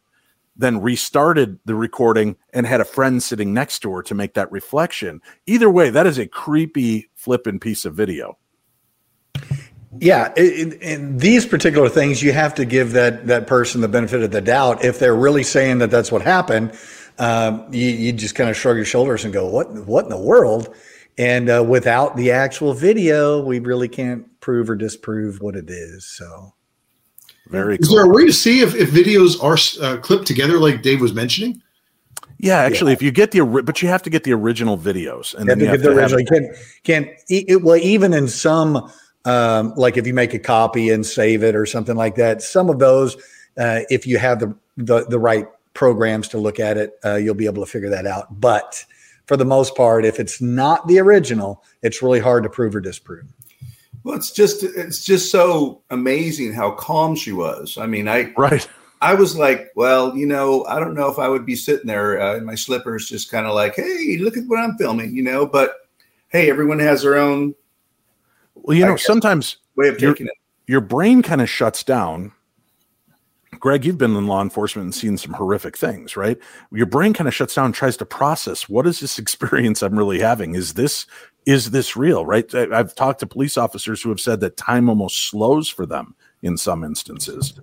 [0.55, 4.51] Then restarted the recording and had a friend sitting next to her to make that
[4.51, 5.21] reflection.
[5.45, 8.37] Either way, that is a creepy flipping piece of video.
[9.99, 14.21] Yeah, in, in these particular things, you have to give that that person the benefit
[14.23, 14.83] of the doubt.
[14.83, 16.77] If they're really saying that that's what happened,
[17.17, 19.71] um, you, you just kind of shrug your shoulders and go, "What?
[19.85, 20.75] What in the world?"
[21.17, 26.05] And uh, without the actual video, we really can't prove or disprove what it is.
[26.05, 26.54] So,
[27.47, 30.81] very Is there a way to see if, if videos are uh, clipped together, like
[30.81, 31.61] Dave was mentioning?
[32.37, 35.33] Yeah, actually, if you get the ori- but you have to get the original videos,
[35.33, 36.25] and you then have to you get have the to have original.
[36.25, 38.91] Can't can't e- it, well even in some
[39.25, 42.41] um, like if you make a copy and save it or something like that.
[42.41, 43.15] Some of those,
[43.57, 47.35] uh, if you have the the, the right programs to look at it, uh, you'll
[47.35, 48.39] be able to figure that out.
[48.39, 48.83] But
[49.25, 52.81] for the most part, if it's not the original, it's really hard to prove or
[52.81, 53.25] disprove.
[54.05, 57.75] Well, it's just it's just so amazing how calm she was.
[57.75, 58.69] I mean, I right.
[59.01, 62.21] I was like, well, you know, I don't know if I would be sitting there
[62.21, 65.23] uh, in my slippers, just kind of like, hey, look at what I'm filming, you
[65.23, 65.47] know.
[65.47, 65.73] But
[66.27, 67.55] hey, everyone has their own.
[68.53, 70.37] Well, you know, sometimes way of taking your, it.
[70.67, 72.31] Your brain kind of shuts down.
[73.59, 76.37] Greg, you've been in law enforcement and seen some horrific things, right?
[76.71, 79.97] Your brain kind of shuts down, and tries to process what is this experience I'm
[79.97, 80.53] really having?
[80.53, 81.07] Is this
[81.45, 82.25] is this real?
[82.25, 82.53] Right?
[82.53, 86.57] I've talked to police officers who have said that time almost slows for them in
[86.57, 87.53] some instances.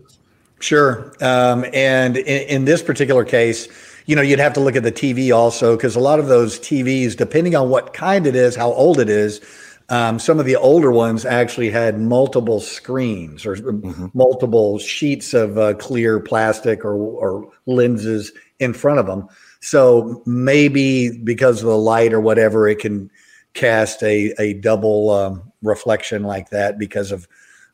[0.61, 1.12] Sure.
[1.21, 3.68] Um, and in, in this particular case,
[4.07, 6.59] you know, you'd have to look at the TV also because a lot of those
[6.59, 9.40] TVs, depending on what kind it is, how old it is,
[9.88, 13.57] um, some of the older ones actually had multiple screens or
[14.14, 19.29] multiple sheets of uh, clear plastic or, or lenses in front of them.
[19.61, 23.11] So maybe because of the light or whatever, it can
[23.55, 27.29] cast a, a double um, reflection like that because of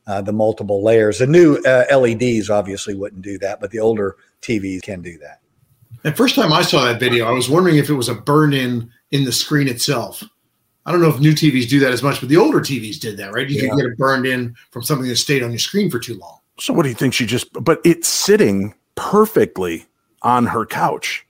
[0.07, 1.19] uh, the multiple layers.
[1.19, 5.41] The new uh, LEDs obviously wouldn't do that, but the older TVs can do that.
[6.03, 8.53] And first time I saw that video, I was wondering if it was a burn
[8.53, 10.23] in in the screen itself.
[10.85, 13.17] I don't know if new TVs do that as much, but the older TVs did
[13.17, 13.47] that, right?
[13.49, 13.69] You Yeah.
[13.69, 16.39] could get it burned in from something that stayed on your screen for too long.
[16.59, 19.85] So what do you think she just but it's sitting perfectly
[20.21, 21.25] on her couch.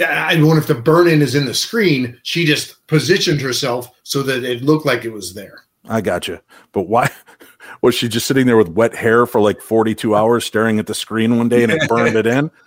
[0.00, 2.18] Yeah, I wonder if the burn in is in the screen.
[2.22, 5.64] She just positioned herself so that it looked like it was there.
[5.90, 6.40] I gotcha.
[6.72, 7.10] But why
[7.82, 10.94] was she just sitting there with wet hair for like 42 hours staring at the
[10.94, 12.50] screen one day and it burned it in?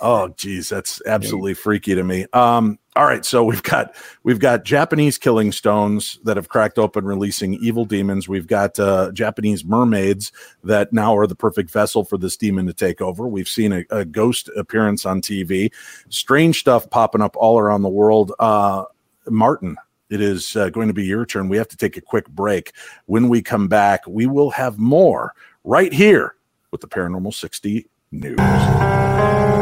[0.00, 2.26] Oh geez, that's absolutely freaky to me.
[2.32, 7.04] Um, all right, so we've got we've got Japanese killing stones that have cracked open,
[7.04, 8.28] releasing evil demons.
[8.28, 10.32] We've got uh, Japanese mermaids
[10.64, 13.28] that now are the perfect vessel for this demon to take over.
[13.28, 15.72] We've seen a, a ghost appearance on TV.
[16.08, 18.32] Strange stuff popping up all around the world.
[18.38, 18.84] Uh,
[19.28, 19.76] Martin,
[20.08, 21.48] it is uh, going to be your turn.
[21.48, 22.72] We have to take a quick break.
[23.06, 26.36] When we come back, we will have more right here
[26.70, 29.59] with the Paranormal 60 News.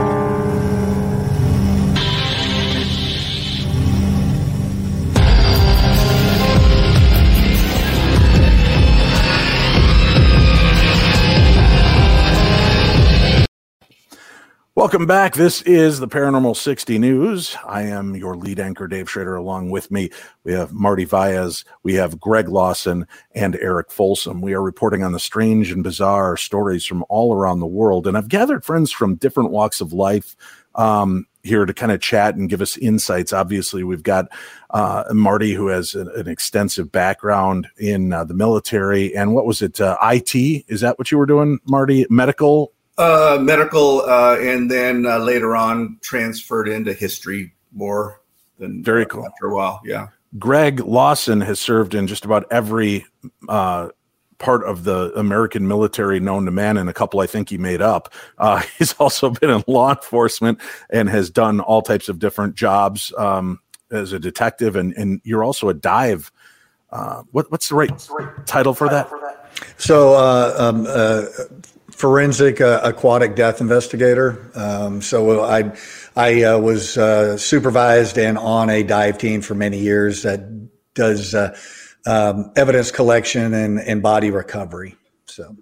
[14.79, 15.35] Welcome back.
[15.35, 17.57] This is the Paranormal 60 News.
[17.67, 19.35] I am your lead anchor, Dave Schrader.
[19.35, 20.09] Along with me,
[20.45, 24.41] we have Marty Valles, we have Greg Lawson, and Eric Folsom.
[24.41, 28.07] We are reporting on the strange and bizarre stories from all around the world.
[28.07, 30.37] And I've gathered friends from different walks of life
[30.77, 33.33] um, here to kind of chat and give us insights.
[33.33, 34.27] Obviously, we've got
[34.71, 39.12] uh, Marty, who has an, an extensive background in uh, the military.
[39.17, 39.81] And what was it?
[39.81, 40.37] Uh, IT?
[40.69, 42.07] Is that what you were doing, Marty?
[42.09, 42.73] Medical?
[42.99, 48.21] Uh, medical, uh, and then uh, later on transferred into history more
[48.59, 49.25] than Very cool.
[49.25, 49.81] after a while.
[49.85, 50.09] Yeah.
[50.37, 53.07] Greg Lawson has served in just about every
[53.49, 53.91] uh,
[54.39, 57.81] part of the American military known to man, and a couple I think he made
[57.81, 58.13] up.
[58.37, 60.59] Uh, he's also been in law enforcement
[60.91, 65.45] and has done all types of different jobs um, as a detective, and, and you're
[65.45, 66.33] also a dive.
[66.91, 67.93] Uh, what, what's the right
[68.47, 69.11] title for that?
[69.77, 71.27] So, uh, um, uh,
[71.99, 74.51] forensic uh, aquatic death investigator.
[74.55, 75.77] Um, so I,
[76.15, 80.41] I uh, was uh, supervised and on a dive team for many years that
[80.95, 81.59] does uh,
[82.07, 84.95] um, evidence collection and, and body recovery.
[85.27, 85.57] So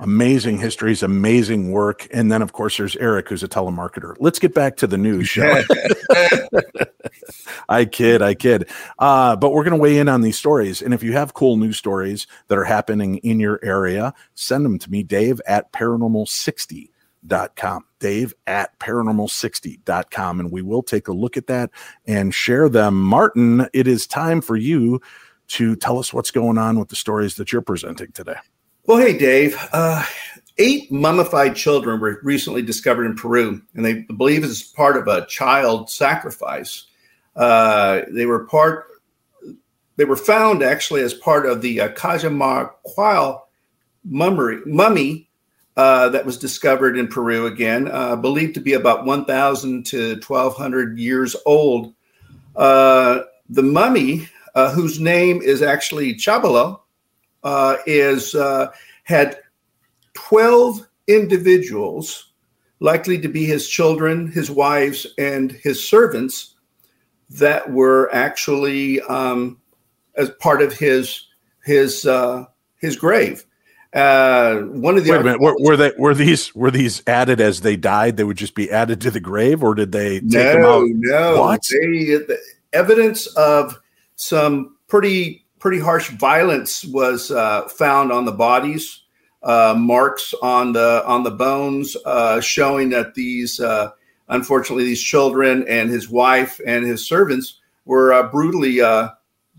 [0.00, 2.08] Amazing histories, amazing work.
[2.10, 4.14] And then, of course, there's Eric, who's a telemarketer.
[4.18, 5.42] Let's get back to the news show.
[7.70, 8.68] I kid, I kid.
[8.98, 10.82] Uh, but we're going to weigh in on these stories.
[10.82, 14.76] And if you have cool news stories that are happening in your area, send them
[14.80, 17.84] to me, Dave at paranormal60.com.
[18.00, 20.40] Dave at paranormal60.com.
[20.40, 21.70] And we will take a look at that
[22.06, 23.00] and share them.
[23.00, 25.00] Martin, it is time for you
[25.48, 28.36] to tell us what's going on with the stories that you're presenting today.
[28.86, 29.56] Well, hey, Dave.
[29.72, 30.04] Uh,
[30.58, 35.26] eight mummified children were recently discovered in Peru, and they believe it's part of a
[35.26, 36.86] child sacrifice.
[37.40, 38.84] Uh, they were part.
[39.96, 43.40] They were found actually as part of the uh, Cajamarquilla
[44.04, 45.30] mummery, mummy
[45.76, 50.98] uh, that was discovered in Peru again, uh, believed to be about 1,000 to 1,200
[50.98, 51.94] years old.
[52.56, 56.80] Uh, the mummy, uh, whose name is actually Chabelo,
[57.42, 58.36] uh, is
[59.04, 59.38] had
[60.12, 62.32] 12 individuals,
[62.80, 66.56] likely to be his children, his wives, and his servants,
[67.30, 69.58] that were actually um,
[70.16, 71.26] as part of his
[71.64, 72.44] his uh,
[72.78, 73.44] his grave.
[73.92, 75.40] Uh, one of the Wait a minute.
[75.40, 78.16] Were, were they were these were these added as they died?
[78.16, 81.40] They would just be added to the grave, or did they take them no, no.
[81.40, 81.60] What?
[81.70, 82.38] They, the
[82.72, 83.80] evidence of
[84.14, 89.02] some pretty pretty harsh violence was uh, found on the bodies,
[89.42, 93.90] uh, marks on the on the bones, uh, showing that these uh,
[94.30, 99.08] unfortunately these children and his wife and his servants were uh, brutally uh,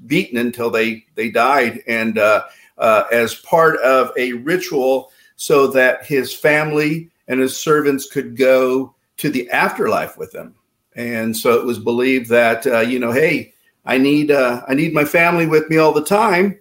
[0.08, 2.44] beaten until they they died, and uh,
[2.78, 8.96] uh, as part of a ritual, so that his family and his servants could go
[9.18, 10.56] to the afterlife with him.
[10.96, 13.54] And so it was believed that uh, you know, hey,
[13.86, 16.60] I need uh, I need my family with me all the time,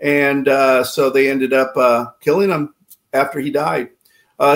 [0.00, 0.46] and
[0.86, 2.74] so they ended up killing him
[3.12, 3.90] after he died.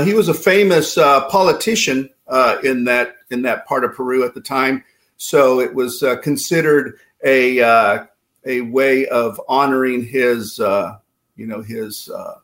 [0.05, 4.41] He was a famous politician uh, in that in that part of Peru at the
[4.41, 4.85] time,
[5.17, 8.07] so it was uh, considered a uh,
[8.47, 10.97] a way of honoring his uh,
[11.37, 12.35] you know his uh,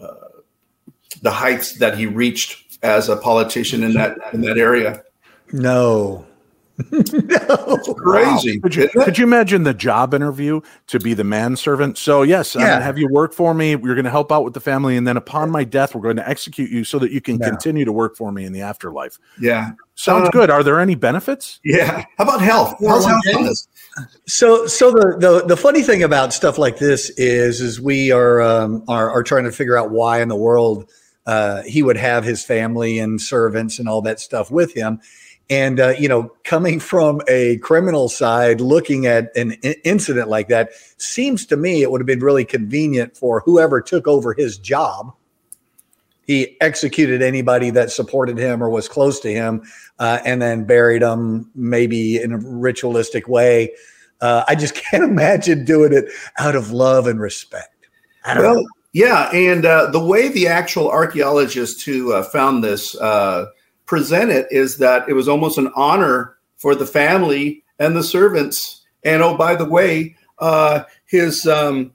[0.00, 0.14] uh,
[1.22, 5.02] the heights that he reached as a politician in that in that area.
[5.52, 6.26] No.
[7.96, 8.60] Crazy.
[8.60, 11.98] Could you, could you imagine the job interview to be the manservant?
[11.98, 13.76] So, yes, I'm going to have you work for me.
[13.76, 14.96] We're going to help out with the family.
[14.96, 17.48] And then upon my death, we're going to execute you so that you can Yeah.
[17.50, 19.18] continue to work for me in the afterlife.
[19.40, 19.72] Yeah.
[19.94, 20.50] Sounds Uh, good.
[20.50, 21.60] Are there any benefits?
[21.64, 22.04] Yeah.
[22.16, 22.74] How about health?
[22.86, 23.68] How's health on this?
[24.26, 28.40] So, so the, the the funny thing about stuff like this is, is we are
[28.40, 30.88] um, are, are trying to figure out why in the world
[31.26, 35.00] uh, he would have his family and servants and all that stuff with him,
[35.50, 40.48] and uh, you know, coming from a criminal side, looking at an i- incident like
[40.48, 44.56] that seems to me it would have been really convenient for whoever took over his
[44.56, 45.12] job.
[46.24, 49.62] He executed anybody that supported him or was close to him,
[49.98, 53.72] uh, and then buried them maybe in a ritualistic way.
[54.20, 56.04] Uh, I just can't imagine doing it
[56.38, 57.88] out of love and respect.
[58.24, 58.68] I don't Well, know.
[58.92, 63.46] yeah, and uh, the way the actual archaeologists who uh, found this uh,
[63.90, 68.82] present it is that it was almost an honor for the family and the servants.
[69.02, 71.92] And oh, by the way, uh, his um,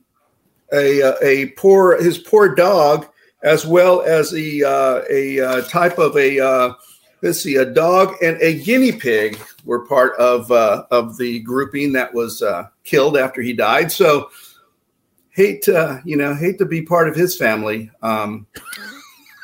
[0.74, 3.08] a a poor his poor dog,
[3.44, 6.74] as well as a uh, a uh, type of a uh,
[7.22, 11.94] let's see, a dog and a guinea pig were part of uh, of the grouping
[11.94, 13.90] that was uh, killed after he died.
[13.90, 14.30] So
[15.30, 17.90] hate to you know hate to be part of his family.
[18.02, 18.48] Um,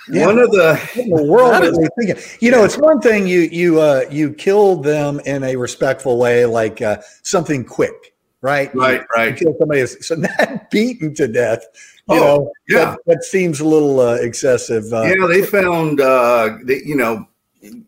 [0.09, 0.25] Yeah.
[0.25, 2.23] One of the in the world they thinking?
[2.39, 6.45] You know, it's one thing you you uh, you killed them in a respectful way,
[6.45, 8.73] like uh, something quick, right?
[8.73, 9.39] Right, You- right.
[9.39, 11.65] You kill somebody, so not beaten to death.
[12.09, 12.85] You Oh, know, yeah.
[12.85, 14.91] that, that seems a little uh, excessive.
[14.91, 17.27] Uh, yeah, they found uh, they, you know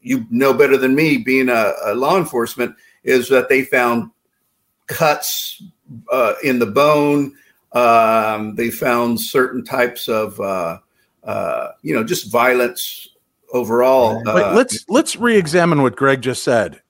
[0.03, 4.11] you know better than me being a, a law enforcement is that they found
[4.87, 5.63] cuts
[6.11, 7.33] uh, in the bone.
[7.71, 10.39] Um, they found certain types of
[11.23, 13.09] uh, you know just violence
[13.53, 14.21] overall.
[14.25, 16.81] Wait, Uh, let's let's re-examine what Greg just said.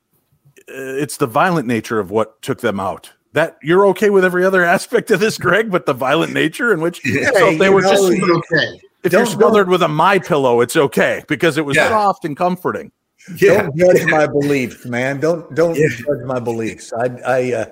[0.69, 3.11] Uh, It's the violent nature of what took them out.
[3.33, 6.81] That you're okay with every other aspect of this, Greg, but the violent nature in
[6.81, 8.79] which Yeah, so if they were know, just you- okay.
[9.03, 11.89] if don't- you're smothered with a my pillow, it's okay because it was Yeah.
[11.89, 12.91] soft and comforting.
[13.37, 15.19] yeah, Don't judge my beliefs, man.
[15.19, 15.87] Don't don't Yeah.
[15.89, 16.91] judge my beliefs.
[16.93, 17.65] I I uh,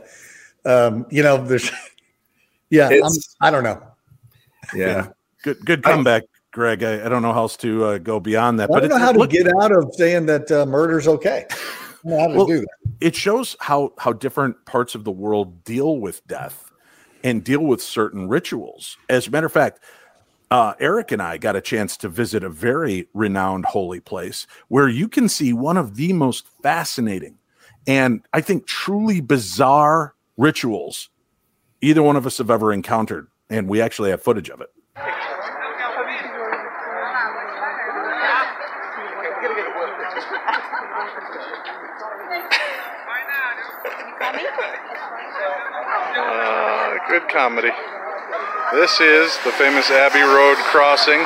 [0.66, 1.72] um, you know, there's
[2.70, 3.82] yeah, I'm, I don't know.
[4.74, 5.07] yeah.
[5.43, 6.84] Good good I- comeback, Greg.
[6.84, 8.97] I, I don't know how else to uh, go beyond that, I but don't know
[8.99, 11.45] how to get out of saying that uh, murder's okay.
[11.49, 11.56] I
[12.04, 12.68] don't know how to Well, do that.
[12.99, 16.72] it shows how how different parts of the world deal with death
[17.24, 18.97] and deal with certain rituals.
[19.10, 19.80] As a matter of fact,
[20.49, 24.89] uh, Eric and I got a chance to visit a very renowned holy place where
[24.89, 27.38] you can see one of the most fascinating
[27.88, 31.10] and I think truly bizarre rituals
[31.82, 33.28] either one of us have ever encountered.
[33.49, 34.70] And we actually have footage of it.
[46.18, 47.72] Uh, good comedy.
[48.74, 51.20] This is the famous Abbey Road crossing.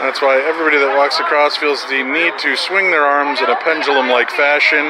[0.00, 3.56] That's why everybody that walks across feels the need to swing their arms in a
[3.56, 4.84] pendulum like fashion.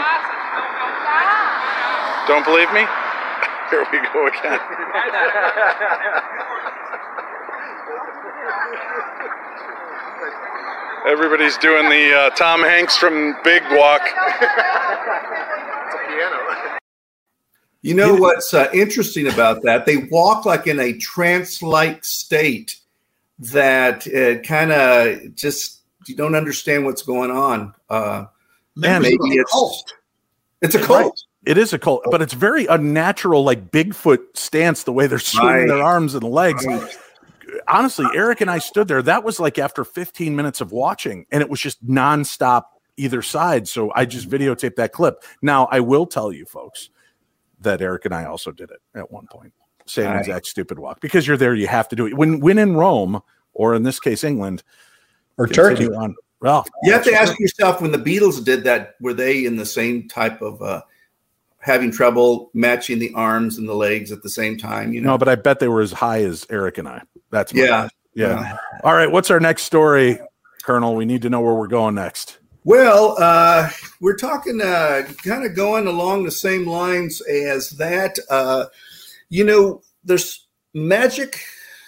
[2.26, 2.84] Don't believe me?
[3.70, 4.60] Here we go again.
[11.06, 14.02] Everybody's doing the uh, Tom Hanks from Big Walk.
[17.84, 19.84] You know what's uh, interesting about that?
[19.84, 22.76] They walk like in a trance-like state
[23.38, 27.74] that uh, kind of just you don't understand what's going on.
[27.90, 28.24] Uh,
[28.74, 29.92] Man, maybe of a it's cult.
[30.62, 30.86] it's a Right.
[30.86, 31.22] cult.
[31.44, 35.54] It is a cult, but it's very unnatural, like Bigfoot stance, the way they're swinging
[35.54, 35.68] Right.
[35.68, 36.64] their arms and legs.
[36.66, 36.96] Right.
[37.68, 39.02] honestly, Eric and I stood there.
[39.02, 42.62] That was like after 15 minutes of watching, and it was just nonstop
[42.96, 43.68] either side.
[43.68, 45.22] So I just videotaped that clip.
[45.42, 46.88] Now I will tell you, folks,
[47.64, 49.52] that Eric and I also did it at one point.
[49.86, 50.20] Same Right.
[50.20, 51.54] exact stupid walk because you're there.
[51.54, 53.20] You have to do it when when in Rome
[53.52, 54.62] or in this case England
[55.36, 55.86] Or Turkey.
[55.88, 56.14] On.
[56.40, 59.64] Well, You have to ask yourself when the Beatles did that, were they in the
[59.66, 60.82] same type of uh,
[61.58, 64.92] having trouble matching the arms and the legs at the same time?
[64.92, 67.02] You know, no, but I bet they were as high as Eric and I.
[67.30, 67.82] That's my Yeah.
[67.82, 67.90] guess.
[68.14, 68.56] yeah.
[68.82, 70.18] All right, what's our next story,
[70.62, 70.96] Colonel?
[70.96, 72.38] We need to know where we're going next.
[72.64, 73.68] Well, uh,
[74.00, 78.18] we're talking uh, kind of going along the same lines as that.
[78.30, 78.66] Uh,
[79.28, 81.40] you know, there's magic.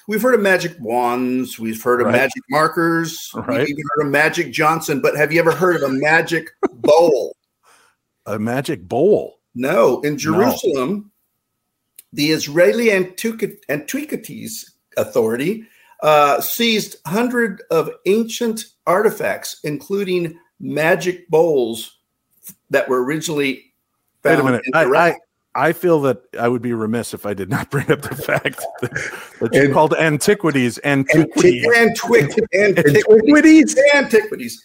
[0.07, 1.59] We've heard of magic wands.
[1.59, 2.17] We've heard of Right.
[2.17, 3.31] magic markers.
[3.35, 3.61] Right.
[3.61, 5.01] We've even heard of Magic Johnson.
[5.01, 7.35] But have you ever heard of a magic bowl?
[8.27, 9.41] A magic bowl.
[9.55, 10.01] No.
[10.03, 11.11] In Jerusalem,
[12.13, 15.67] the Israeli Antiquities Authority
[16.03, 21.99] uh, seized hundred of ancient artifacts, including magic bowls
[22.71, 23.73] that were originally
[24.25, 24.63] Wait a minute.
[24.67, 25.15] in I, I
[25.55, 28.63] I feel that I would be remiss if I did not bring up the fact
[28.83, 28.91] that,
[29.41, 31.67] that you And- called antiquities antiquities.
[31.67, 33.77] Antiqu- Antiquities?
[33.95, 34.63] Antiquities.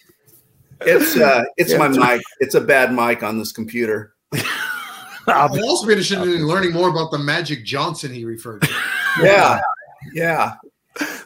[0.81, 2.21] It's uh, it's my mic.
[2.39, 4.15] It's a bad mic on this computer.
[5.27, 8.69] I'd also be interested in learning more about the Magic Johnson he referred to.
[9.21, 9.59] Yeah,
[10.13, 10.55] yeah,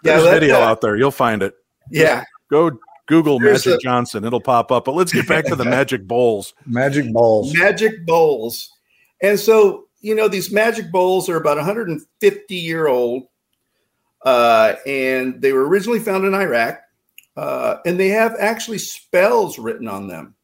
[0.04, 0.98] There's that- video that- out there.
[0.98, 1.56] You'll find it.
[1.90, 2.24] yeah.
[2.52, 2.78] Go
[3.08, 4.26] Google There's Magic a- Johnson.
[4.26, 4.86] It'll pop up.
[4.86, 6.54] But let's get back to the magic bowls.
[6.66, 7.54] Magic Bowls.
[7.56, 8.72] magic bowls.
[9.22, 13.24] And so, you know, these magic bowls are about 150 year old,
[14.24, 16.80] uh, and they were originally found in Iraq,
[17.38, 20.36] uh, and they have actually spells written on them.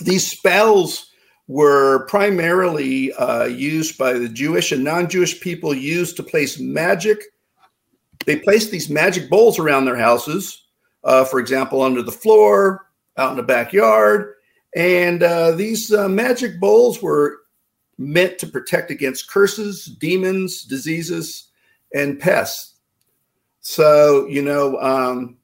[0.00, 1.10] These spells
[1.48, 7.20] were primarily uh, used by the Jewish and non-Jewish people used to place magic.
[8.26, 10.61] They placed these magic bowls around their houses,
[11.04, 12.86] uh, for example, under the floor,
[13.16, 14.34] out in the backyard,
[14.74, 17.38] and uh, these uh, magic bowls were
[17.98, 21.50] meant to protect against curses, demons, diseases,
[21.94, 22.76] and pests.
[23.60, 25.36] So, you know, um,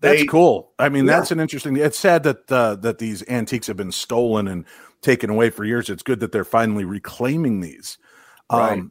[0.00, 0.72] That's cool.
[0.80, 1.18] I mean, Yeah.
[1.18, 1.76] that's an interesting.
[1.76, 4.64] It's sad that uh, that these antiques have been stolen and
[5.00, 5.88] taken away for years.
[5.88, 7.98] It's good that they're finally reclaiming these.
[8.50, 8.82] Um, Right.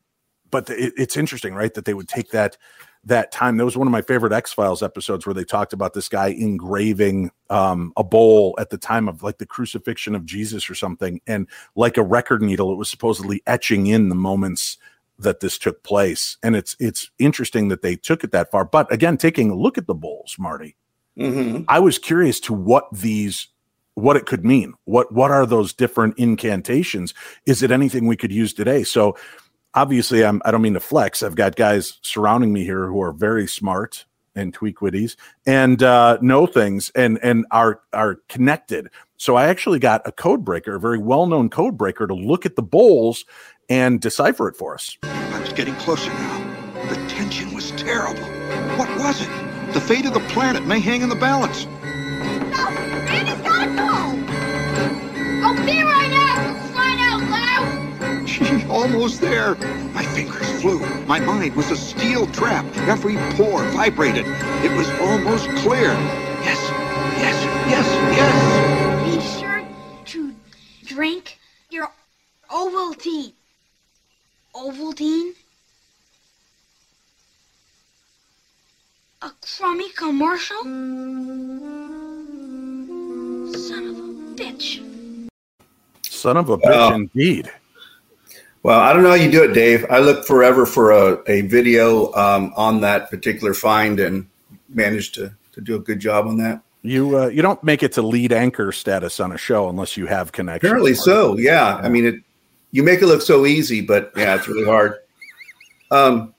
[0.49, 1.73] But the, it, it's interesting, right?
[1.73, 2.57] That they would take that
[3.03, 3.57] that time.
[3.57, 6.27] That was one of my favorite X Files episodes where they talked about this guy
[6.27, 11.21] engraving um, a bowl at the time of like the crucifixion of Jesus or something,
[11.25, 14.77] and like a record needle, it was supposedly etching in the moments
[15.17, 16.37] that this took place.
[16.43, 18.65] And it's it's interesting that they took it that far.
[18.65, 20.75] But again, taking a look at the bowls, Marty.
[21.17, 21.65] Mhm.
[21.67, 23.47] I was curious to what these
[23.95, 24.73] what it could mean.
[24.85, 27.13] What what are those different incantations?
[27.45, 28.83] Is it anything we could use today?
[28.83, 29.17] So
[29.73, 31.23] obviously I'm I don't mean to flex.
[31.23, 34.05] I've got guys surrounding me here who are very smart
[34.35, 38.89] and tweak witties and uh, know things and and are are connected.
[39.17, 42.55] So I actually got a code breaker, a very well-known code breaker, to look at
[42.55, 43.25] the bowls
[43.69, 44.97] and decipher it for us.
[45.03, 46.87] I was getting closer now.
[46.89, 48.23] The tension was terrible.
[48.77, 49.29] What was it?
[49.73, 51.65] The fate of the planet may hang in the balance.
[53.05, 54.21] Randy's gotta go!
[55.45, 55.83] I'll be
[58.69, 59.55] almost there.
[59.93, 60.79] My fingers flew.
[61.05, 62.65] My mind was a steel trap.
[62.87, 64.25] Every pore vibrated.
[64.63, 65.93] It was almost clear.
[66.43, 66.59] Yes,
[67.17, 67.37] yes,
[67.69, 67.87] yes,
[68.17, 69.15] yes.
[69.15, 69.63] Be sure
[70.05, 70.35] to
[70.85, 71.39] drink
[71.69, 71.91] your
[72.49, 73.33] Ovaltine.
[74.55, 75.33] Ovaltine?
[79.21, 80.57] A crummy commercial?
[83.53, 84.81] Son of a bitch.
[86.03, 86.95] Son of a bitch, Wow.
[86.95, 87.51] indeed.
[88.63, 89.85] Well, I don't know how you do it, Dave.
[89.89, 94.27] I looked forever for a, a video um, on that particular find and
[94.69, 96.61] managed to, to do a good job on that.
[96.83, 100.07] You uh, you don't make it to lead anchor status on a show unless you
[100.07, 100.69] have connections.
[100.69, 101.37] Apparently so.
[101.37, 101.75] Yeah.
[101.75, 102.15] I mean, it.
[102.71, 104.95] You make it look so easy, but yeah, it's really hard.
[105.91, 106.33] Um,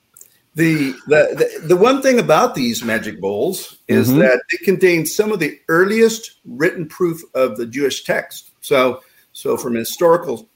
[0.55, 4.19] the, the the the one thing about these magic bowls is Mhm.
[4.21, 8.51] that they contain some of the earliest written proof of the Jewish text.
[8.63, 9.03] So
[9.33, 10.49] so from a historical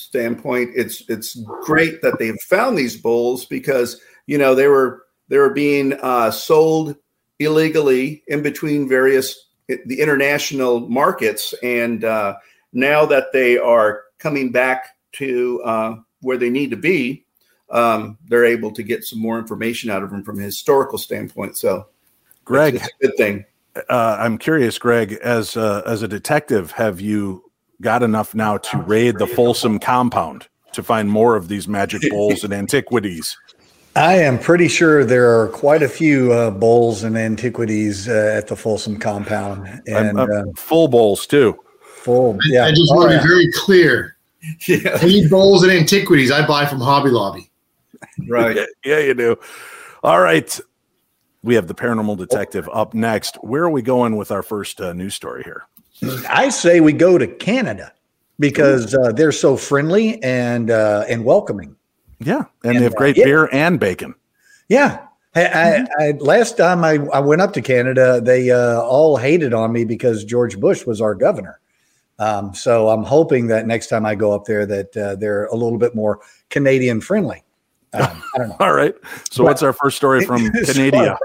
[0.00, 5.38] standpoint, it's it's great that they've found these bowls because you know they were they
[5.38, 6.96] were being uh, sold
[7.38, 12.36] illegally in between various the international markets, and uh,
[12.72, 17.24] now that they are coming back to uh, where they need to be,
[17.70, 21.56] um, they're able to get some more information out of them from a historical standpoint.
[21.56, 21.86] So,
[22.44, 23.44] Greg, it's, it's a good thing.
[23.88, 27.49] uh, I'm curious, Greg, as a, as a detective, have you
[27.80, 32.44] got enough now to raid the Folsom compound to find more of these magic bowls
[32.44, 33.36] and antiquities?
[33.96, 38.46] I am pretty sure there are quite a few uh, bowls and antiquities uh, at
[38.46, 41.58] the Folsom compound, and I'm- I'm uh, full bowls too.
[41.82, 42.38] full.
[42.46, 43.22] Yeah, I just Oh, want to yeah.
[43.22, 44.16] be very clear.
[44.66, 44.96] Yeah.
[45.02, 47.50] Any bowls and antiquities I buy from Hobby Lobby.
[48.26, 48.56] Right.
[48.56, 49.36] Yeah, yeah, you do.
[50.02, 50.58] All right.
[51.42, 53.36] We have the paranormal detective up next.
[53.42, 55.64] Where are we going with our first uh, news story here?
[56.28, 57.92] I say we go to Canada
[58.38, 61.76] because uh, they're so friendly and uh, and welcoming.
[62.18, 63.24] Yeah, and, And, they have uh, great yeah.
[63.24, 64.14] beer and bacon.
[64.68, 65.06] Yeah.
[65.34, 69.54] I, I, I, last time I, I went up to Canada, they uh, all hated
[69.54, 71.60] on me because George Bush was our governor.
[72.18, 75.54] Um, so I'm hoping that next time I go up there, that uh, they're a
[75.54, 76.20] little bit more
[76.50, 77.44] Canadian friendly.
[77.92, 78.56] Um, I don't know.
[78.60, 78.94] All right.
[79.30, 81.16] So, Well, what's our first story from Canada?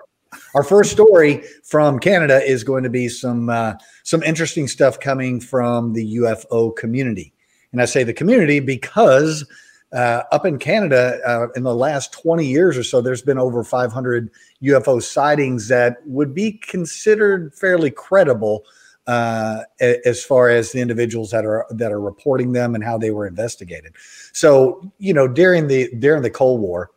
[0.55, 5.41] Our first story from Canada is going to be some uh, some interesting stuff coming
[5.41, 7.33] from the UFO community,
[7.73, 9.45] and I say the community because
[9.91, 13.65] uh, up in Canada uh, in the last 20 years or so, there's been over
[13.65, 14.31] 500
[14.63, 18.63] UFO sightings that would be considered fairly credible
[19.07, 23.11] uh, as far as the individuals that are that are reporting them and how they
[23.11, 23.93] were investigated.
[24.31, 26.91] So you know during the during the Cold War,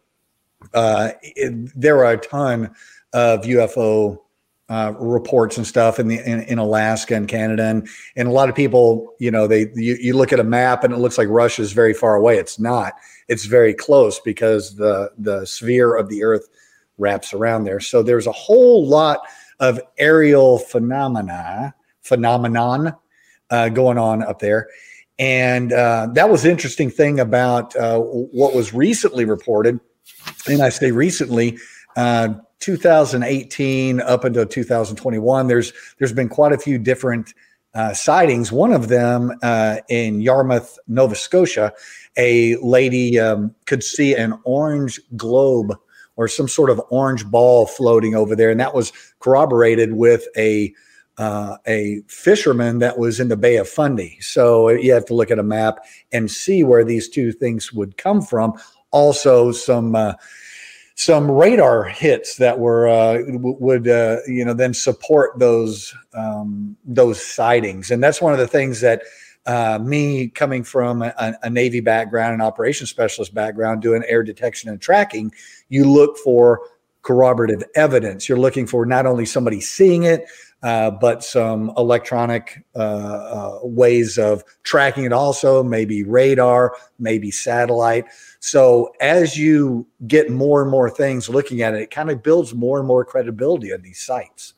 [0.74, 2.72] uh, it, there were a ton
[3.12, 4.18] of UFO
[4.68, 8.48] uh, reports and stuff in the in, in Alaska and Canada, and and a lot
[8.48, 11.28] of people, you know, they you, you look at a map and it looks like
[11.28, 12.36] Russia is very far away.
[12.36, 12.94] It's not.
[13.28, 16.48] It's very close because the the sphere of the Earth
[16.98, 17.80] wraps around there.
[17.80, 19.20] So there's a whole lot
[19.60, 22.94] of aerial phenomena phenomenon
[23.50, 24.68] uh, going on up there.
[25.18, 29.80] And uh, that was the interesting thing about uh, what was recently reported.
[30.48, 31.58] And I say recently,
[31.96, 37.34] uh, 2018 up until 2021, there's there's been quite a few different
[37.74, 38.50] uh, sightings.
[38.50, 41.72] One of them uh, in Yarmouth, Nova Scotia,
[42.16, 45.76] a lady um, could see an orange globe
[46.16, 50.74] or some sort of orange ball floating over there, and that was corroborated with a
[51.18, 54.18] uh, a fisherman that was in the Bay of Fundy.
[54.20, 55.78] So you have to look at a map
[56.12, 58.54] and see where these two things would come from.
[58.92, 60.14] Also, some uh,
[60.98, 66.76] some radar hits that were uh, w- would uh, you know then support those um,
[66.84, 69.02] those sightings, and that's one of the things that.
[69.46, 74.68] Uh, me coming from a, a Navy background, an operations specialist background, doing air detection
[74.68, 75.32] and tracking,
[75.70, 76.60] you look for
[77.00, 78.28] corroborative evidence.
[78.28, 80.28] You're looking for not only somebody seeing it,
[80.62, 88.06] uh, but some electronic uh, uh, ways of tracking it also, maybe radar, maybe satellite.
[88.40, 92.54] So as you get more and more things looking at it, it kind of builds
[92.54, 94.54] more and more credibility of these sites.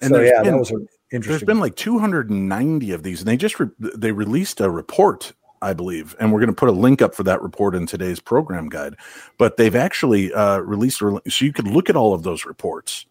[0.00, 1.46] And so yeah, been- that was a There's interesting.
[1.46, 5.32] been like 290 of these, and they just re- they released a report,
[5.62, 8.20] I believe, and we're going to put a link up for that report in today's
[8.20, 8.94] program guide.
[9.38, 13.06] But they've actually uh, released, so you could look at all of those reports.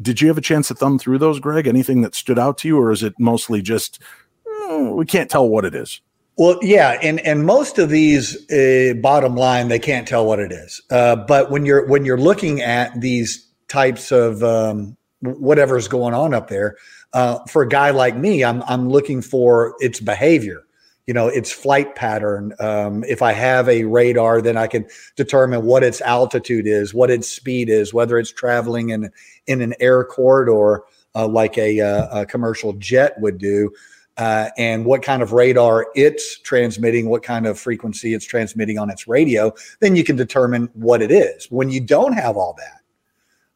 [0.00, 1.66] Did you have a chance to thumb through those, Greg?
[1.66, 4.00] Anything that stood out to you, or is it mostly just
[4.46, 6.00] "Oh, we can't tell what it is?
[6.36, 10.52] Well, yeah, and and most of these, uh, bottom line, they can't tell what it
[10.52, 10.80] is.
[10.88, 16.32] Uh, but when you're when you're looking at these types of um, whatever's going on
[16.32, 16.76] up there,
[17.12, 20.62] uh, for a guy like me, I'm I'm looking for its behavior.
[21.08, 22.54] You know, its flight pattern.
[22.60, 24.86] Um, if I have a radar, then I can
[25.16, 29.10] determine what its altitude is, what its speed is, whether it's traveling in
[29.46, 30.84] in an air corridor
[31.14, 33.72] uh, like a, uh, a commercial jet would do
[34.18, 38.90] uh, and what kind of radar it's transmitting, what kind of frequency it's transmitting on
[38.90, 41.46] its radio, then you can determine what it is.
[41.50, 42.80] When you don't have all that,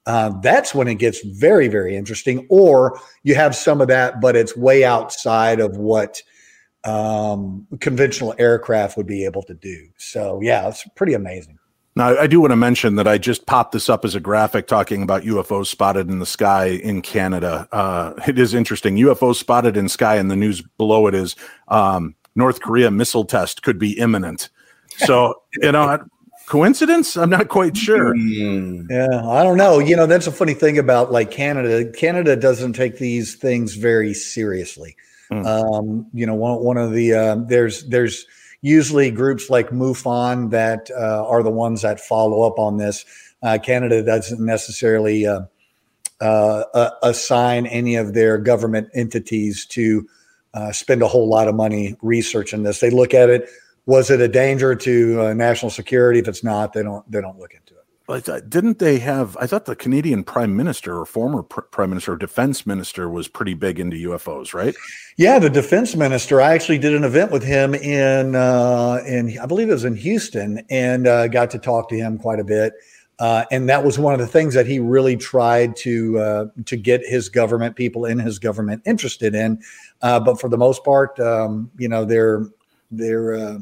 [0.06, 2.46] uh, that's when it gets very, very interesting.
[2.48, 6.22] Or you have some of that, but it's way outside of what
[6.84, 9.88] um, conventional aircraft would be able to do.
[9.96, 11.58] So, yeah, it's pretty amazing.
[11.94, 14.66] Now, I do want to mention that I just popped this up as a graphic
[14.66, 17.68] talking about UFOs spotted in the sky in Canada.
[17.70, 18.96] Uh, it is interesting.
[18.96, 21.36] UFOs spotted in sky, and the news below it is
[21.68, 24.48] um, North Korea missile test could be imminent.
[24.96, 25.98] So, you know,
[26.46, 27.14] coincidence?
[27.16, 28.16] I'm not quite sure.
[28.16, 29.78] Yeah, I don't know.
[29.78, 31.90] You know, that's a funny thing about like Canada.
[31.92, 34.96] Canada doesn't take these things very seriously.
[35.46, 38.26] Um, you know, one one of the uh, there's there's
[38.62, 43.04] usually groups like MUFON that uh, are the ones that follow up on this.
[43.42, 45.42] Uh, Canada doesn't necessarily uh,
[46.20, 50.08] uh, uh, assign any of their government entities to
[50.70, 52.80] spend a whole lot of money researching this.
[52.80, 53.48] They look at it.
[53.86, 56.20] Was it a danger to national security?
[56.20, 57.61] If it's not, they don't they don't look into it.
[58.08, 59.36] I thought- Didn't they have?
[59.40, 63.28] I thought the Canadian Prime Minister or former pr- Prime Minister or Defense Minister was
[63.28, 64.74] pretty big into UFOs, right?
[65.16, 66.40] Yeah, the defense minister.
[66.40, 69.96] I actually did an event with him in uh, in I believe it was in
[69.96, 72.74] Houston, and uh, got to talk to him quite a bit.
[73.18, 76.76] Uh, and that was one of the things that he really tried to uh, to
[76.76, 79.60] get his government people in his government interested in.
[80.00, 82.46] Uh, but for the most part, um, you know, they're
[82.90, 83.58] they're uh,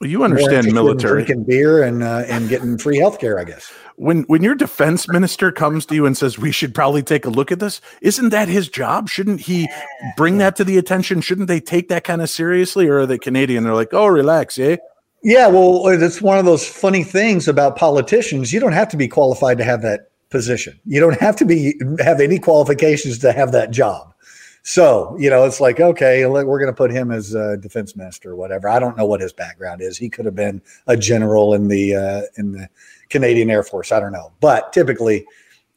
[0.00, 1.24] Well, you understand military.
[1.24, 3.72] drinking beer and uh, and getting free health care, I guess.
[3.96, 7.30] When when your defense minister comes to you and says we should probably take a
[7.30, 9.08] look at this, isn't that his job?
[9.08, 9.68] Shouldn't he
[10.16, 11.20] bring that to the attention?
[11.20, 12.86] Shouldn't they take that kind of seriously?
[12.86, 13.64] Or are they Canadian?
[13.64, 14.76] They're like, oh, relax, eh?
[15.24, 18.52] Yeah, well, it's one of those funny things about politicians.
[18.52, 20.78] You don't have to be qualified to have that position.
[20.84, 24.14] You don't have to be have any qualifications to have that job.
[24.62, 28.32] So, you know, it's like, okay, we're going to put him as a defense minister
[28.32, 28.68] or whatever.
[28.68, 29.96] I don't know what his background is.
[29.96, 32.68] He could have been a general in the uh, in the
[33.08, 33.92] Canadian Air Force.
[33.92, 34.32] I don't know.
[34.40, 35.24] But typically,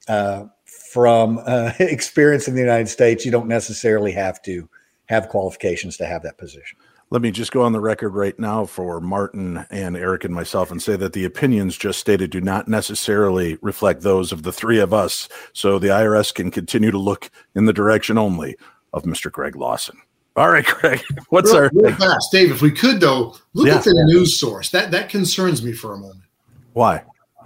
[0.07, 4.69] uh, from uh, experience in the United States, you don't necessarily have to
[5.05, 6.77] have qualifications to have that position.
[7.12, 10.72] Let me just go on the record right now for Martin and Eric and myself
[10.72, 14.80] and say that the opinions just stated do not necessarily reflect those of the three
[14.80, 15.28] of us.
[15.51, 18.55] So the IRS can continue to look in the direction only
[18.93, 19.30] of Mr.
[19.30, 19.97] Greg Lawson.
[20.38, 22.49] All right, Greg, what's real, our real fast, Dave?
[22.49, 23.80] If we could though, look Yeah.
[23.80, 24.70] at the news source.
[24.70, 26.24] That that concerns me for a moment.
[26.72, 27.03] why?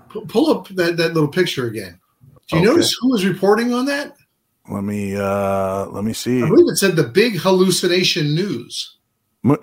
[0.09, 1.99] Pu- Pull up that, that little picture again.
[2.47, 2.69] Do you Okay.
[2.71, 4.13] notice who was reporting on that?
[4.69, 6.43] Let me uh let me see.
[6.43, 8.91] I believe it said the big hallucination news.
[9.45, 9.57] Mu-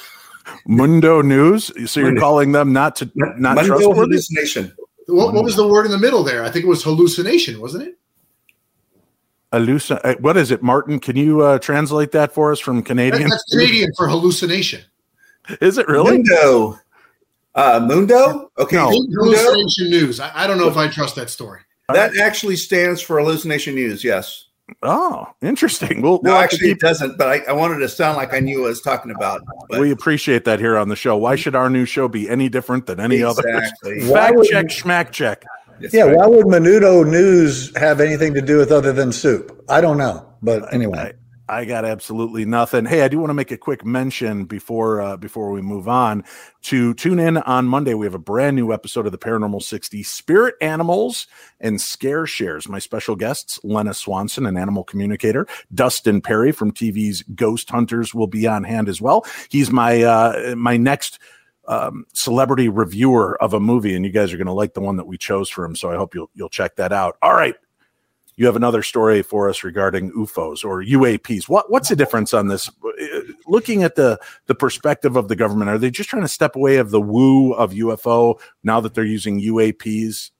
[0.66, 1.70] Mundo News.
[1.90, 2.20] So you're Mundo.
[2.20, 4.00] calling them not to not Mundo trustworthy?
[4.00, 4.72] hallucination.
[5.06, 6.44] What, what was the word in the middle there?
[6.44, 7.98] I think it was hallucination, wasn't it?
[9.52, 10.98] Hallucin- uh, what is it, Martin?
[10.98, 13.28] Can you uh, translate that for us from That- Canadian?
[13.28, 14.82] that's Canadian for hallucination.
[15.60, 16.18] Is it really?
[16.18, 16.78] Mundo.
[17.54, 18.50] Uh, Mundo?
[18.58, 18.76] Okay.
[18.76, 18.90] No.
[18.90, 19.36] Big Mundo?
[19.36, 20.20] hallucination news.
[20.20, 21.60] I, I don't know if I trust that story.
[21.92, 24.02] That actually stands for hallucination news.
[24.02, 24.46] Yes.
[24.82, 26.02] Oh, interesting.
[26.02, 27.18] We'll, No, we'll actually, keep- it doesn't.
[27.18, 29.42] But I, I wanted to sound like I knew what I was talking uh, about.
[29.68, 31.16] But we appreciate that here on the show.
[31.16, 33.42] Why should our new show be any different than any other?
[33.46, 34.04] Exactly.
[34.08, 35.44] Why Fact would- check, schmack check.
[35.80, 36.16] That's Yeah, right.
[36.16, 39.64] why would Menudo News have anything to do with other than soup?
[39.68, 41.12] I don't know, but anyway.
[41.48, 42.84] I, got absolutely nothing.
[42.84, 46.24] Hey, I do want to make a quick mention before uh, before we move on
[46.62, 47.94] to tune in on Monday.
[47.94, 51.26] We have a brand new episode of the Paranormal 60 Spirit Animals
[51.60, 52.68] and Scare Shares.
[52.68, 58.26] My special guests, Lena Swanson, an animal communicator, Dustin Pari from TV's Ghost Hunters will
[58.26, 59.26] be on hand as well.
[59.48, 61.18] He's my uh, my next
[61.68, 64.96] um, celebrity reviewer of a movie, and you guys are going to like the one
[64.96, 65.76] that we chose for him.
[65.76, 67.16] So I hope you'll you'll check that out.
[67.22, 67.54] All right,
[68.36, 71.48] you have another story for us regarding UFOs or UAPs.
[71.48, 72.68] What what's the difference on this?
[72.68, 76.56] Uh, Looking at the the perspective of the government, are they just trying to step
[76.56, 80.30] away of the woo of UFO now that they're using UAPs?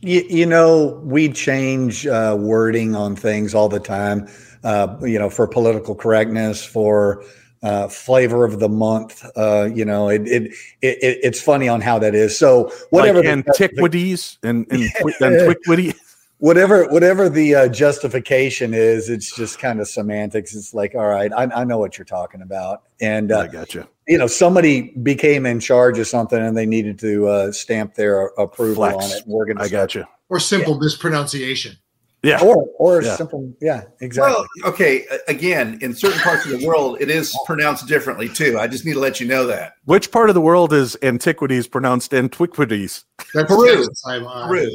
[0.00, 4.28] You, you know, we change uh, wording on things all the time,
[4.64, 7.24] uh, you know, for political correctness, for
[7.62, 9.24] uh, flavor of the month.
[9.36, 10.42] Uh, you know, it, it,
[10.82, 12.36] it, it it's funny on how that is.
[12.36, 15.94] So whatever like the- antiquities and and, antiquity.
[16.42, 20.54] whatever whatever the uh, justification is, it's just kind of semantics.
[20.56, 23.74] It's like, all right, I, I know what you're talking about, and uh, I got
[23.74, 23.86] you.
[24.08, 28.26] you know, somebody became in charge of something and they needed to uh, stamp their
[28.38, 28.96] approval Flex.
[29.12, 29.22] on it.
[29.26, 30.04] We're going I got you.
[30.28, 31.76] Or simple mispronunciation.
[32.24, 32.40] Yeah.
[32.40, 33.16] or or Yeah.
[33.16, 34.32] simple, yeah, exactly.
[34.62, 35.04] Well, okay.
[35.28, 38.58] Again, in certain parts of the world, it is pronounced differently too.
[38.58, 39.74] I just need to let you know that.
[39.86, 43.04] Which part of the world is antiquities pronounced antiquities?
[43.34, 43.74] That's Peru.
[43.76, 44.70] Texas, I- I- Peru.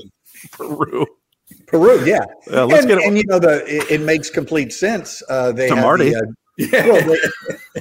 [0.51, 1.05] Peru.
[1.68, 2.20] Peru, yeah.
[2.51, 5.22] Uh, let's and, get it and you know the it, it makes complete sense.
[5.30, 6.09] Uh, they To have Marty.
[6.11, 6.22] The, uh,
[6.59, 6.88] Yeah.
[6.88, 7.18] well, they,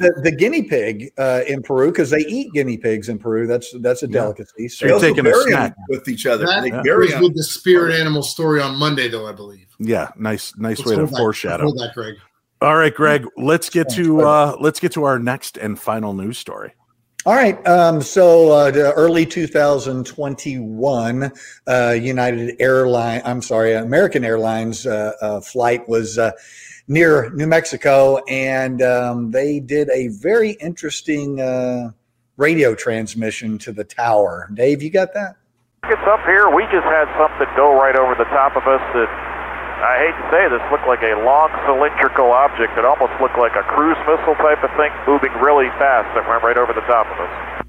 [0.00, 3.46] the, the guinea pig uh, in Peru because they eat guinea pigs in Peru.
[3.46, 4.12] That's that's a Yeah.
[4.20, 4.68] delicacy.
[4.68, 5.74] So You're also taking a bury 'em snack.
[5.88, 6.44] with each other.
[6.44, 6.82] That they Yeah.
[6.82, 9.66] bury with the spirit animal story on Monday, though, I believe.
[9.78, 11.64] Yeah, nice, nice Let's way to that- foreshadow.
[11.64, 12.16] Hold that, Greg.
[12.60, 16.36] All right, Greg, let's get to uh let's get to our next and final news
[16.36, 16.74] story.
[17.26, 17.58] All right.
[17.66, 21.32] Um, so uh, early 2021,
[21.66, 26.30] uh, United Airline, I'm sorry, American Airlines uh, uh, flight was uh,
[26.86, 31.90] near New Mexico, and um, they did a very interesting uh,
[32.36, 34.48] radio transmission to the tower.
[34.54, 35.34] Dave, you got that?
[35.82, 36.48] It's up here.
[36.54, 39.35] We just had something go right over the top of us that
[39.78, 42.78] I hate to say this looked like a long cylindrical object.
[42.78, 46.42] It almost looked like a cruise missile type of thing moving really fast that went
[46.42, 47.66] right over the top of us.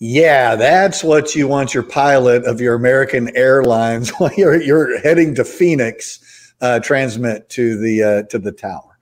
[0.00, 5.36] Yeah, that's what you want your pilot of your American Airlines while you're you're heading
[5.36, 8.98] to Phoenix uh, transmit to the uh, to the tower.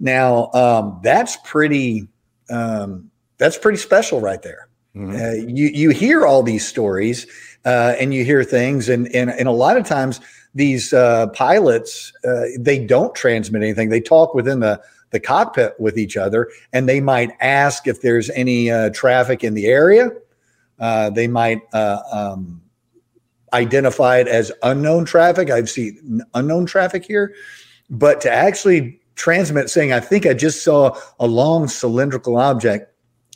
[0.00, 2.08] Now um, that's pretty
[2.50, 4.68] um, that's pretty special right there.
[4.96, 5.14] Mhm.
[5.14, 7.28] Uh, you you hear all these stories
[7.64, 10.20] uh, and you hear things and and, and a lot of times
[10.54, 13.88] these uh, pilots uh, they don't transmit anything.
[13.88, 14.80] They talk within the
[15.10, 19.54] the cockpit with each other and they might ask if there's any uh, traffic in
[19.54, 20.10] the area
[20.80, 22.62] Uh, they might uh, um,
[23.52, 25.50] identify it as unknown traffic.
[25.50, 27.34] I've seen unknown traffic here,
[27.90, 32.90] but to actually transmit saying, I think I just saw a long cylindrical object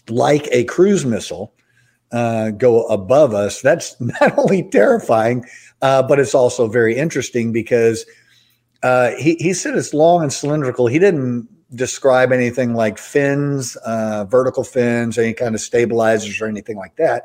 [0.09, 1.53] like a cruise missile
[2.13, 5.45] uh, go above us, that's not only terrifying,
[5.83, 8.07] uh, but it's also very interesting because
[8.83, 10.87] uh, he, he said it's long and cylindrical.
[10.87, 16.77] He didn't describe anything like fins, uh, vertical fins, any kind of stabilizers or anything
[16.77, 17.25] like that.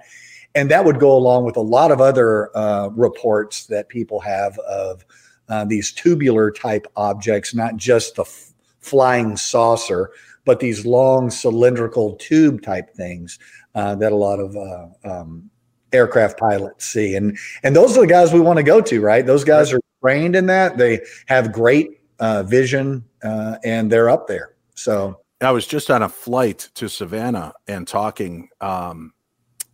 [0.56, 4.58] And that would go along with a lot of other uh, reports that people have
[4.60, 5.06] of
[5.48, 10.12] uh, these tubular type objects, not just the f- flying saucer,
[10.46, 13.38] but these long cylindrical tube type things
[13.76, 15.50] uh, that a lot of uh, um,
[15.94, 17.16] aircraft pilots see.
[17.16, 19.26] And and those are the guys we want to go to, right?
[19.26, 20.78] Those guys are trained in that.
[20.78, 24.56] They have great uh, vision, uh, and they're up there.
[24.76, 29.14] So I was just on a flight to Savannah and talking um,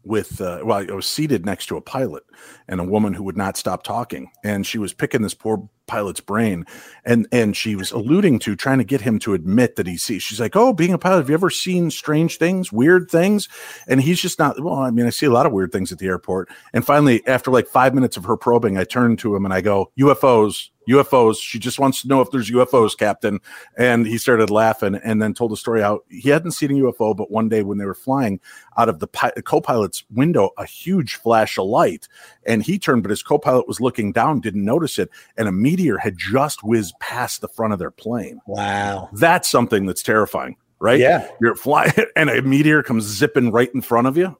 [0.05, 2.23] with uh, well, I was seated next to a pilot
[2.67, 6.19] and a woman who would not stop talking, and she was picking this poor pilot's
[6.19, 6.65] brain,
[7.03, 10.23] and and she was alluding to trying to get him to admit that he sees.
[10.23, 13.49] She's like, "Oh, being a pilot, have you ever seen strange things, weird things?"
[13.87, 14.59] And he's just not.
[14.61, 16.49] Well, I mean, I see a lot of weird things at the airport.
[16.73, 19.61] And finally, after like five minutes of her probing, I turned to him and I
[19.61, 21.37] go, "UFOs." UFOs.
[21.41, 23.39] She just wants to know if there's UFOs, Captain.
[23.77, 27.15] And he started laughing and then told a story how he hadn't seen a UFO,
[27.15, 28.39] but one day when they were flying
[28.77, 32.07] out of the pi- co-pilot's window, a huge flash of light,
[32.45, 35.97] and he turned, but his co-pilot was looking down, didn't notice it, and a meteor
[35.97, 38.39] had just whizzed past the front of their plane.
[38.47, 40.99] Wow, that's something that's terrifying, right?
[40.99, 44.37] Yeah, you're flying, and a meteor comes zipping right in front of you.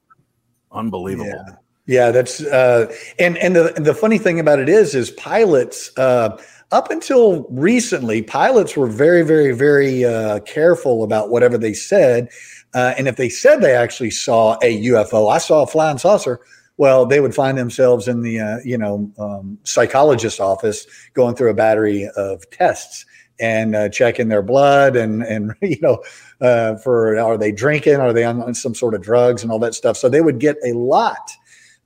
[0.72, 1.28] Unbelievable.
[1.28, 1.56] Yeah.
[1.88, 6.36] Yeah, that's uh, and and the the funny thing about it is is pilots uh,
[6.72, 12.30] up until recently pilots were very very very uh, careful about whatever they said,
[12.74, 16.40] uh, and if they said they actually saw a UFO, I saw a flying saucer.
[16.78, 21.52] Well, they would find themselves in the uh, you know um, psychologist's office going through
[21.52, 23.06] a battery of tests
[23.40, 26.02] and uh, checking their blood and and you know
[26.42, 29.76] uh, for are they drinking are they on some sort of drugs and all that
[29.76, 31.32] stuff so they would get a lot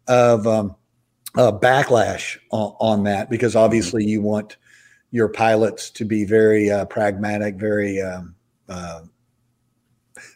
[0.09, 0.75] of um,
[1.37, 4.57] uh, backlash on, on, that because obviously you want
[5.11, 8.35] your pilots to be very uh, pragmatic, very um,
[8.67, 9.01] uh,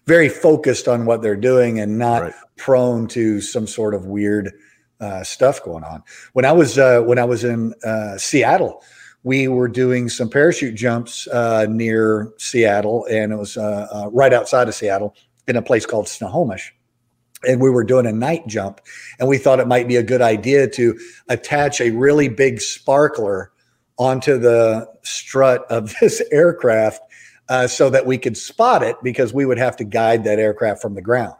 [0.05, 2.33] very focused on what they're doing and not right.
[2.57, 4.51] prone to some sort of weird
[4.99, 6.03] uh, stuff going on.
[6.33, 8.83] When I was uh, when I was in uh, Seattle,
[9.23, 11.27] we were doing some parachute jumps
[11.67, 13.57] near Seattle, and it was
[14.11, 15.15] right outside of Seattle
[15.47, 16.73] in a place called Snohomish
[17.47, 18.81] and we were doing a night jump
[19.19, 20.97] and we thought it might be a good idea to
[21.29, 23.51] attach a really big sparkler
[23.97, 27.01] onto the strut of this aircraft
[27.49, 30.81] uh, so that we could spot it because we would have to guide that aircraft
[30.81, 31.35] from the ground.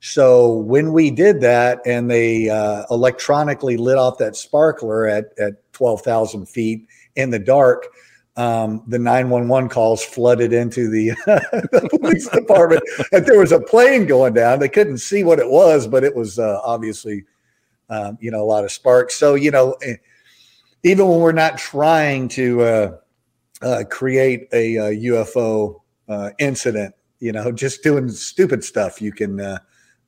[0.00, 5.72] So when we did that and they uh, electronically lit off that sparkler at, at
[5.72, 7.88] 12000 feet in the dark
[8.38, 14.06] um, the 911 calls flooded into the, the, police department that there was a plane
[14.06, 14.60] going down.
[14.60, 17.24] They couldn't see what it was, but it was uh, obviously,
[17.90, 19.16] um, you know, a lot of sparks.
[19.16, 19.96] So, you know, eh,
[20.84, 22.96] even when we're not trying to uh,
[23.60, 29.40] uh, create a, a UFO uh, incident, you know, just doing stupid stuff, you can,
[29.40, 29.58] uh,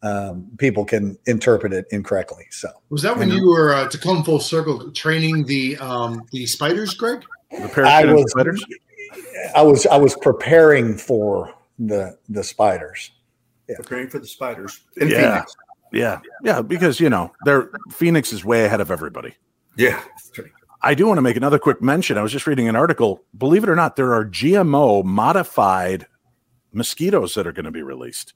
[0.04, 2.46] um, people can interpret it incorrectly.
[2.50, 5.76] So, was that when you, know, you were uh, to come full circle training the
[5.78, 7.24] um, the spiders, Greg?
[7.52, 8.64] I was, spiders?
[9.56, 13.10] I was I was preparing for the the spiders.
[13.68, 13.76] Yeah.
[13.76, 14.80] Preparing for the spiders.
[14.96, 15.34] In yeah.
[15.34, 15.56] Phoenix.
[15.92, 16.20] Yeah.
[16.42, 16.62] Yeah.
[16.62, 19.34] Because you know, they're Phoenix is way ahead of everybody.
[19.76, 20.00] Yeah.
[20.82, 22.16] I do want to make another quick mention.
[22.16, 23.22] I was just reading an article.
[23.36, 26.06] Believe it or not, there are GMO modified
[26.72, 28.34] mosquitoes that are going to be released.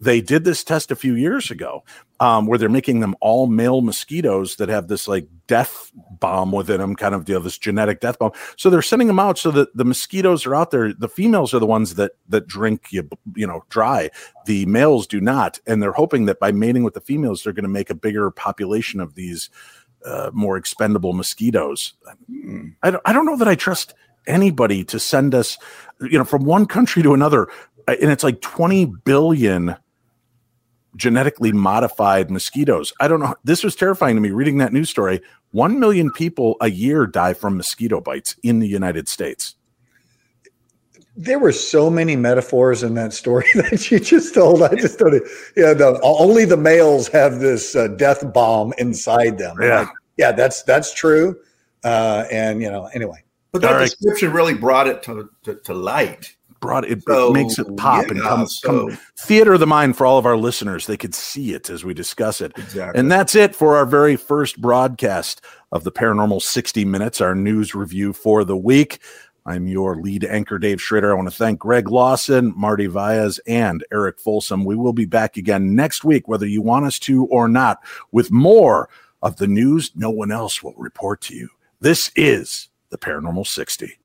[0.00, 1.84] They did this test a few years ago
[2.20, 6.80] um, where they're making them all male mosquitoes that have this like death bomb within
[6.80, 8.32] them, kind of you know, this genetic death bomb.
[8.56, 10.92] So they're sending them out so that the mosquitoes are out there.
[10.92, 14.10] The females are the ones that that drink you you know dry.
[14.46, 17.64] The males do not, and they're hoping that by mating with the females, they're going
[17.64, 19.50] to make a bigger population of these
[20.04, 21.94] uh, more expendable mosquitoes.
[22.82, 23.94] I don't, I don't know that I trust
[24.26, 25.58] anybody to send us,
[26.00, 27.48] you know, from one country to another
[27.86, 29.76] and it's like 20 billion
[30.96, 32.92] genetically modified mosquitoes.
[33.00, 33.34] I don't know.
[33.44, 35.20] This was terrifying to me reading that news story.
[35.52, 39.54] 1 million people a year die from mosquito bites in the United States.
[41.18, 44.62] There were so many metaphors in that story that you just told.
[44.62, 45.14] I just don't.
[45.56, 49.56] Yeah, the, only the males have this uh, death bomb inside them.
[49.60, 51.38] Yeah, like, yeah, that's that's true.
[51.84, 53.22] Uh, and you know, anyway.
[53.52, 57.58] But that description really brought it to, to, to light brought it, So, it makes
[57.58, 60.86] it pop and come, so- come theater of the mind for all of our listeners.
[60.86, 62.52] They could see it as we discuss it.
[62.56, 62.98] Exactly.
[62.98, 65.40] And that's it for our very first broadcast
[65.72, 69.00] of the Paranormal 60 Minutes, our news review for the week.
[69.48, 71.12] I'm your lead anchor, Dave Schrader.
[71.12, 74.64] I want to thank Greg Lawson, Marty Valles, and Eric Folsom.
[74.64, 77.80] We will be back again next week, whether you want us to or not,
[78.10, 78.88] with more
[79.22, 81.48] of the news no one else will report to you.
[81.80, 83.98] This is the Paranormal 60.